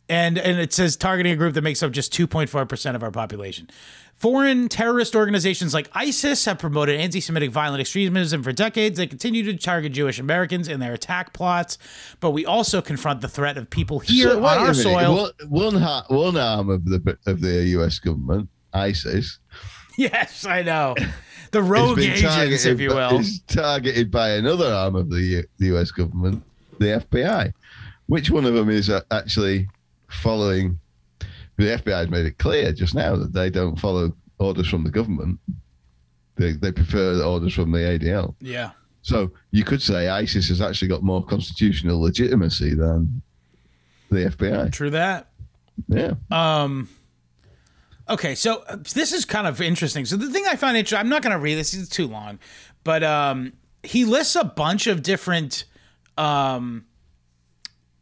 [0.09, 3.69] and and it says targeting a group that makes up just 2.4% of our population.
[4.17, 8.97] Foreign terrorist organizations like ISIS have promoted anti-Semitic violent extremism for decades.
[8.97, 11.77] They continue to target Jewish Americans in their attack plots,
[12.19, 14.75] but we also confront the threat of people here So, on our minute.
[14.75, 15.15] soil.
[15.15, 15.31] One,
[15.73, 17.97] one, ha- one arm of the of the U.S.
[17.99, 19.39] government, ISIS,
[19.97, 20.95] yes, I know.
[21.51, 23.19] The rogue agents, if you will.
[23.19, 25.91] is targeted by another arm of the, U- the U.S.
[25.91, 26.41] government,
[26.79, 27.51] the FBI.
[28.05, 29.67] Which one of them is uh, actually
[30.07, 30.79] following?
[31.57, 34.89] The FBI has made it clear just now that they don't follow orders from the
[34.89, 35.39] government.
[36.37, 38.33] They they prefer the orders from the ADL.
[38.39, 38.71] Yeah.
[39.01, 43.21] So you could say ISIS has actually got more constitutional legitimacy than
[44.09, 44.71] the FBI.
[44.71, 45.27] True that.
[45.89, 46.13] Yeah.
[46.31, 46.87] Um,
[48.11, 50.05] okay, so uh, this is kind of interesting.
[50.05, 52.39] So the thing I find interesting, I'm not going to read this; it's too long.
[52.83, 55.65] But um, he lists a bunch of different
[56.17, 56.85] um,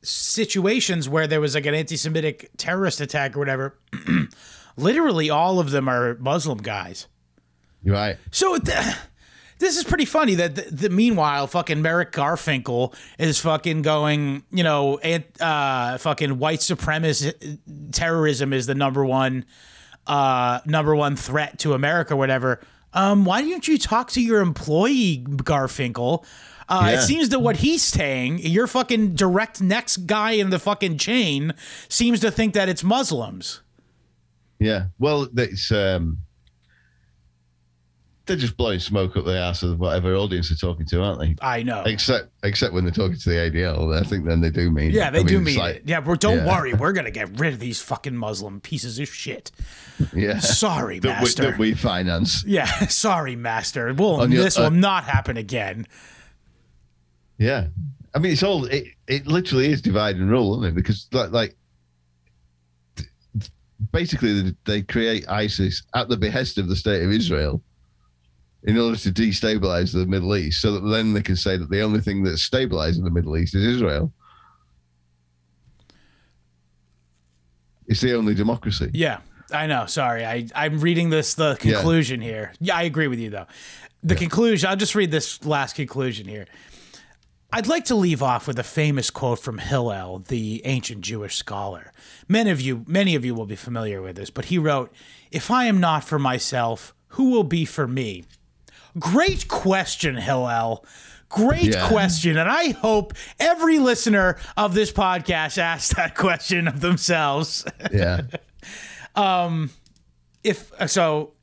[0.01, 3.77] situations where there was like an anti-Semitic terrorist attack or whatever.
[4.77, 7.07] Literally, all of them are Muslim guys.
[7.83, 8.17] Right.
[8.31, 8.95] So th-
[9.59, 14.63] this is pretty funny that the, the meanwhile fucking Merrick Garfinkel is fucking going, you
[14.63, 14.99] know,
[15.39, 17.59] uh fucking white supremacist
[17.91, 19.45] terrorism is the number one
[20.07, 22.59] uh number one threat to America or whatever.
[22.93, 26.25] Um why don't you talk to your employee Garfinkel?
[26.67, 30.99] Uh, It seems that what he's saying, your fucking direct next guy in the fucking
[30.99, 31.53] chain,
[31.87, 33.61] seems to think that it's Muslims.
[34.59, 34.85] Yeah.
[34.99, 36.19] Well, it's um,
[38.29, 41.35] they're just blowing smoke up the ass of whatever audience they're talking to, aren't they?
[41.41, 41.83] I know.
[41.85, 44.91] Except except when they're talking to the ADL, I think then they do mean.
[44.91, 44.93] It.
[44.93, 45.83] Yeah, they I do it's mean like- it.
[45.85, 46.47] Yeah, but don't yeah.
[46.47, 49.51] worry, we're gonna get rid of these fucking Muslim pieces of shit.
[50.15, 50.39] Yeah.
[50.39, 51.43] Sorry, that, we, master.
[51.43, 52.45] that we finance.
[52.47, 53.93] yeah, sorry, master.
[53.93, 55.85] Well, your- this uh, will not happen again.
[57.37, 57.67] Yeah.
[58.15, 60.75] I mean, it's all it, it literally is divide and rule, isn't it?
[60.75, 61.55] Because like like
[63.91, 67.61] basically they create ISIS at the behest of the state of Israel
[68.63, 71.81] in order to destabilize the Middle East, so that then they can say that the
[71.81, 74.11] only thing that's stabilizing the Middle East is Israel.
[77.87, 78.91] It's the only democracy.
[78.93, 79.19] Yeah,
[79.51, 79.85] I know.
[79.87, 82.53] Sorry, I I'm reading this the conclusion here.
[82.59, 83.47] Yeah, I agree with you though.
[84.03, 84.69] The conclusion.
[84.69, 86.45] I'll just read this last conclusion here.
[87.51, 91.91] I'd like to leave off with a famous quote from Hillel, the ancient Jewish scholar.
[92.27, 94.93] Many of you, many of you will be familiar with this, but he wrote,
[95.31, 98.25] "If I am not for myself, who will be for me?"
[98.99, 100.85] Great question, Hillel.
[101.29, 101.87] Great Yeah.
[101.87, 102.37] question.
[102.37, 107.65] And I hope every listener of this podcast asks that question of themselves.
[107.93, 108.21] Yeah.
[109.15, 109.69] um,
[110.43, 111.33] if so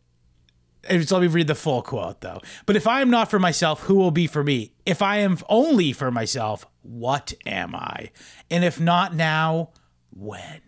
[0.88, 3.80] it's, let me read the full quote though but if i am not for myself
[3.82, 8.10] who will be for me if i am only for myself what am i
[8.52, 9.70] and if not now
[10.12, 10.60] when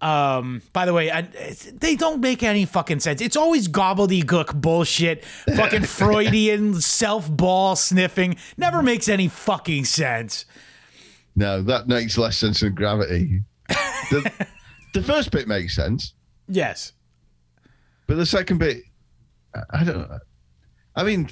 [0.00, 3.20] Um, by the way, I, they don't make any fucking sense.
[3.20, 8.36] It's always gobbledygook bullshit, fucking Freudian self ball sniffing.
[8.56, 10.44] Never makes any fucking sense.
[11.34, 13.42] No, that makes less sense than gravity.
[13.68, 14.46] The,
[14.94, 16.14] the first bit makes sense,
[16.48, 16.92] Yes.
[18.06, 18.78] but the second bit,
[19.54, 20.18] I- I don't know.
[20.96, 21.28] I mean,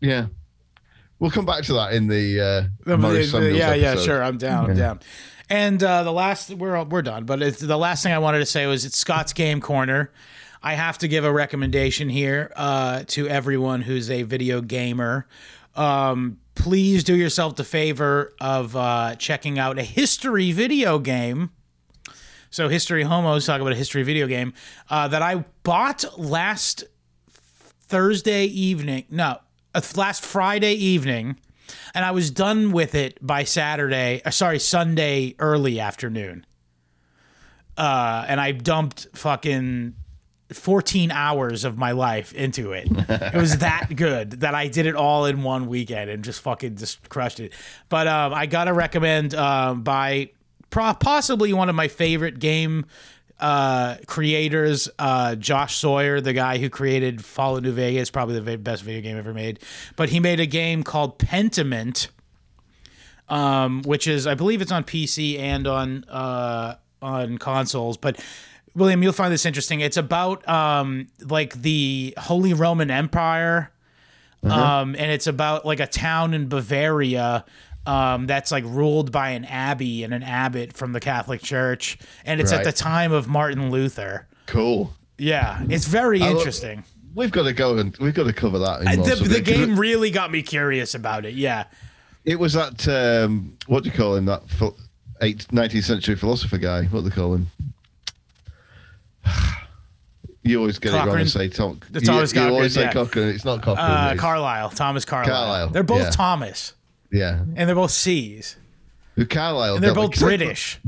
[0.00, 0.26] yeah.
[1.18, 4.04] We'll come back to that in the uh, Samuels yeah, yeah, episode.
[4.04, 4.22] sure.
[4.22, 4.70] I'm down.
[4.70, 5.00] I'm down.
[5.50, 7.24] And uh, the last, we're we're done.
[7.24, 10.12] But it's, the last thing I wanted to say was it's Scott's Game Corner.
[10.62, 15.26] I have to give a recommendation here uh, to everyone who's a video gamer.
[15.74, 21.50] Um, please do yourself the favor of uh, checking out a history video game.
[22.50, 24.54] So, History Homos talk about a history video game
[24.88, 26.84] uh, that I bought last
[27.28, 29.04] Thursday evening.
[29.10, 29.38] No,
[29.96, 31.38] last Friday evening,
[31.94, 34.22] and I was done with it by Saturday.
[34.24, 36.46] Uh, sorry, Sunday early afternoon.
[37.76, 39.94] Uh, and I dumped fucking
[40.52, 42.88] 14 hours of my life into it.
[42.90, 46.76] it was that good that I did it all in one weekend and just fucking
[46.76, 47.52] just crushed it.
[47.88, 50.30] But um, I gotta recommend um, by
[50.70, 52.86] pro- possibly one of my favorite game
[53.40, 58.82] uh, creators, uh, Josh Sawyer, the guy who created Fallout New Vegas, probably the best
[58.82, 59.60] video game ever made.
[59.96, 62.08] But he made a game called Pentiment,
[63.28, 67.96] um, which is I believe it's on PC and on uh, on consoles.
[67.96, 68.22] But
[68.74, 69.80] William, you'll find this interesting.
[69.80, 73.70] It's about um, like the Holy Roman Empire,
[74.42, 77.44] um, and it's about like a town in Bavaria.
[77.88, 81.96] Um, that's like ruled by an abbey and an abbot from the Catholic Church,
[82.26, 84.26] and it's at the time of Martin Luther.
[84.46, 84.92] Cool.
[85.16, 86.84] Yeah, it's very love- interesting.
[87.14, 88.82] We've got to go and we've got to cover that.
[88.82, 91.34] In The, the 'cause game really got me curious about it.
[91.34, 91.64] Yeah,
[92.24, 94.26] It was that um, what do you call him?
[94.26, 94.42] That
[95.22, 96.84] eight, 19th century philosopher guy.
[96.84, 97.46] What do they call him?
[100.44, 101.80] You always get it wrong and say Tom.
[101.92, 102.92] It's you, always you always say yeah.
[102.92, 103.28] Cochrane.
[103.28, 103.86] It's not Cochrane.
[103.86, 105.34] uh, Carlisle, Thomas Carlisle.
[105.34, 106.10] Carlyle, They're both yeah.
[106.10, 106.72] Thomas,
[107.10, 108.56] yeah, and they're both C's,
[109.16, 109.76] Who Carlisle.
[109.76, 110.78] and they're both like, British.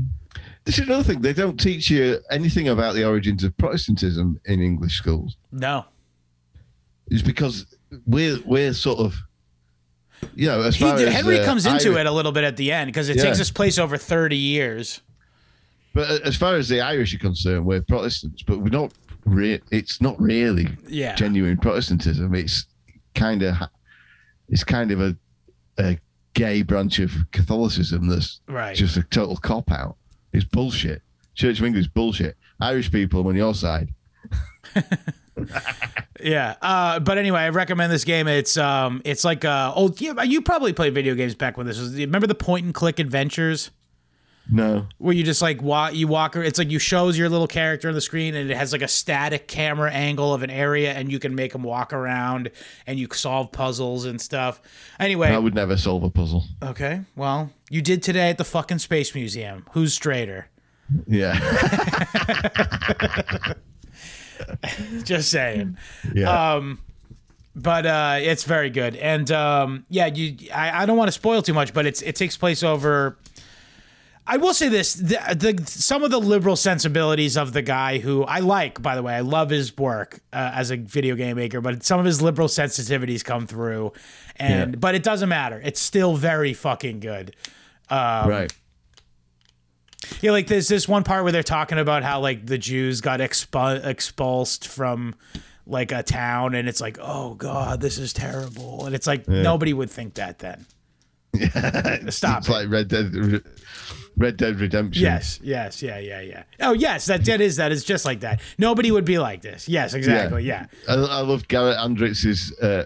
[0.63, 1.21] This is another thing.
[1.21, 5.35] They don't teach you anything about the origins of Protestantism in English schools.
[5.51, 5.85] No,
[7.07, 7.65] It's because
[8.05, 9.15] we're we're sort of,
[10.35, 12.43] you know, as he, far as Henry uh, comes into Irish- it a little bit
[12.43, 13.23] at the end because it Yeah.
[13.23, 15.01] takes its place over thirty years.
[15.93, 18.93] But as far as the Irish are concerned, we're Protestants, but we're not.
[19.25, 21.15] Re- it's not really Yeah.
[21.15, 22.33] genuine Protestantism.
[22.33, 22.65] It's
[23.13, 23.55] kind of,
[24.49, 25.15] it's kind of a,
[25.79, 25.99] a
[26.33, 28.75] gay branch of Catholicism that's Right.
[28.75, 29.97] just a total cop out.
[30.33, 31.01] It's bullshit.
[31.35, 32.37] Church of England is bullshit.
[32.59, 33.89] Irish people I'm on your side.
[36.23, 36.55] Yeah.
[36.61, 38.27] Uh, but anyway, I recommend this game.
[38.27, 39.99] It's um, it's like uh, old.
[39.99, 41.95] Yeah, you probably played video games back when this was.
[41.95, 43.71] Remember the point and click adventures?
[44.49, 44.87] No.
[44.97, 47.93] where you just like walk you walk it's like you shows your little character on
[47.93, 51.19] the screen and it has like a static camera angle of an area and you
[51.19, 52.51] can make them walk around
[52.85, 54.61] and you solve puzzles and stuff
[54.99, 56.43] anyway I would never solve a puzzle.
[56.61, 60.47] okay well you did today at the fucking space museum who's straighter
[61.07, 61.33] Yeah.
[65.03, 65.77] just saying
[66.13, 66.53] yeah.
[66.55, 66.79] um
[67.55, 71.41] but uh it's very good and um yeah you i, I don't want to spoil
[71.41, 73.17] too much but it's it takes place over
[74.27, 78.23] I will say this: the, the some of the liberal sensibilities of the guy who
[78.23, 81.59] I like, by the way, I love his work uh, as a video game maker,
[81.59, 83.93] but some of his liberal sensitivities come through,
[84.37, 84.77] and Yeah.
[84.79, 87.35] but it doesn't matter; it's still very fucking good.
[87.89, 88.53] right.
[90.21, 93.19] Yeah, like there's this one part where they're talking about how like the Jews got
[93.21, 95.15] expu- expulsed from
[95.65, 99.73] like a town, and it's like, oh god, this is terrible, and it's like nobody
[99.73, 100.65] would think that then.
[102.11, 102.39] Stop.
[102.39, 102.51] It's it.
[102.51, 103.43] like Red Dead,
[104.17, 105.01] Red Dead Redemption.
[105.03, 106.43] Yes, yes, yeah, yeah, yeah.
[106.59, 108.41] Oh, yes, that that is that is just like that.
[108.57, 109.67] Nobody would be like this.
[109.69, 110.43] Yes, exactly.
[110.43, 110.65] Yeah.
[110.87, 112.85] I, I love Garrett Andrix's uh,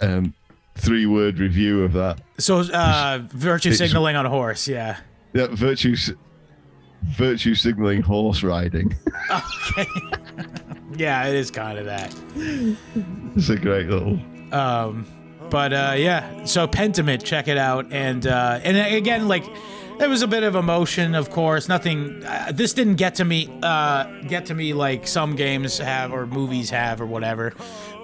[0.00, 0.34] um,
[0.76, 2.20] three-word review of that.
[2.38, 4.66] So, uh, virtue It's- signaling on a horse.
[4.66, 4.98] Yeah.
[5.34, 5.96] Yeah, virtue,
[7.16, 8.94] virtue signaling horse riding.
[9.30, 9.86] Okay.
[10.96, 12.14] yeah, it is kind of that.
[13.36, 14.18] it's a great little.
[15.52, 17.92] But uh, yeah, so Pentiment, check it out.
[17.92, 19.44] And uh, and again, like
[19.98, 21.68] there was a bit of emotion, of course.
[21.68, 22.24] Nothing.
[22.24, 23.54] Uh, this didn't get to me.
[23.62, 27.52] Uh, get to me like some games have or movies have or whatever.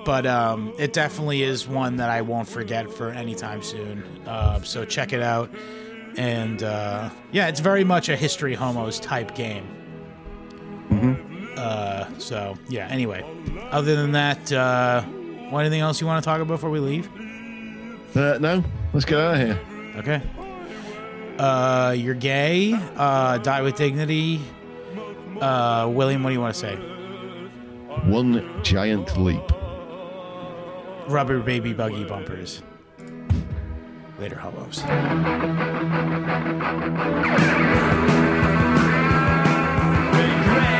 [0.05, 4.05] But um, it definitely is one that I won't forget for any time soon.
[4.27, 5.51] Uh, so check it out.
[6.19, 9.67] And uh, yeah, it's very much a history homos type game.
[11.57, 12.89] Uh, so yeah.
[12.89, 13.25] Anyway,
[13.71, 15.03] other than that, uh,
[15.51, 17.09] anything else you want to talk about before we leave?
[18.15, 19.61] Uh, no, let's get out of here.
[19.97, 20.23] Okay.
[21.39, 22.73] Uh, you're gay.
[22.97, 24.41] Uh, die with dignity.
[25.41, 26.77] Uh, William, what do you want to say?
[28.07, 29.43] One giant leap.
[31.07, 32.63] Rubber baby buggy bumpers.
[34.19, 34.83] Later, hobos.
[40.13, 40.78] Regret.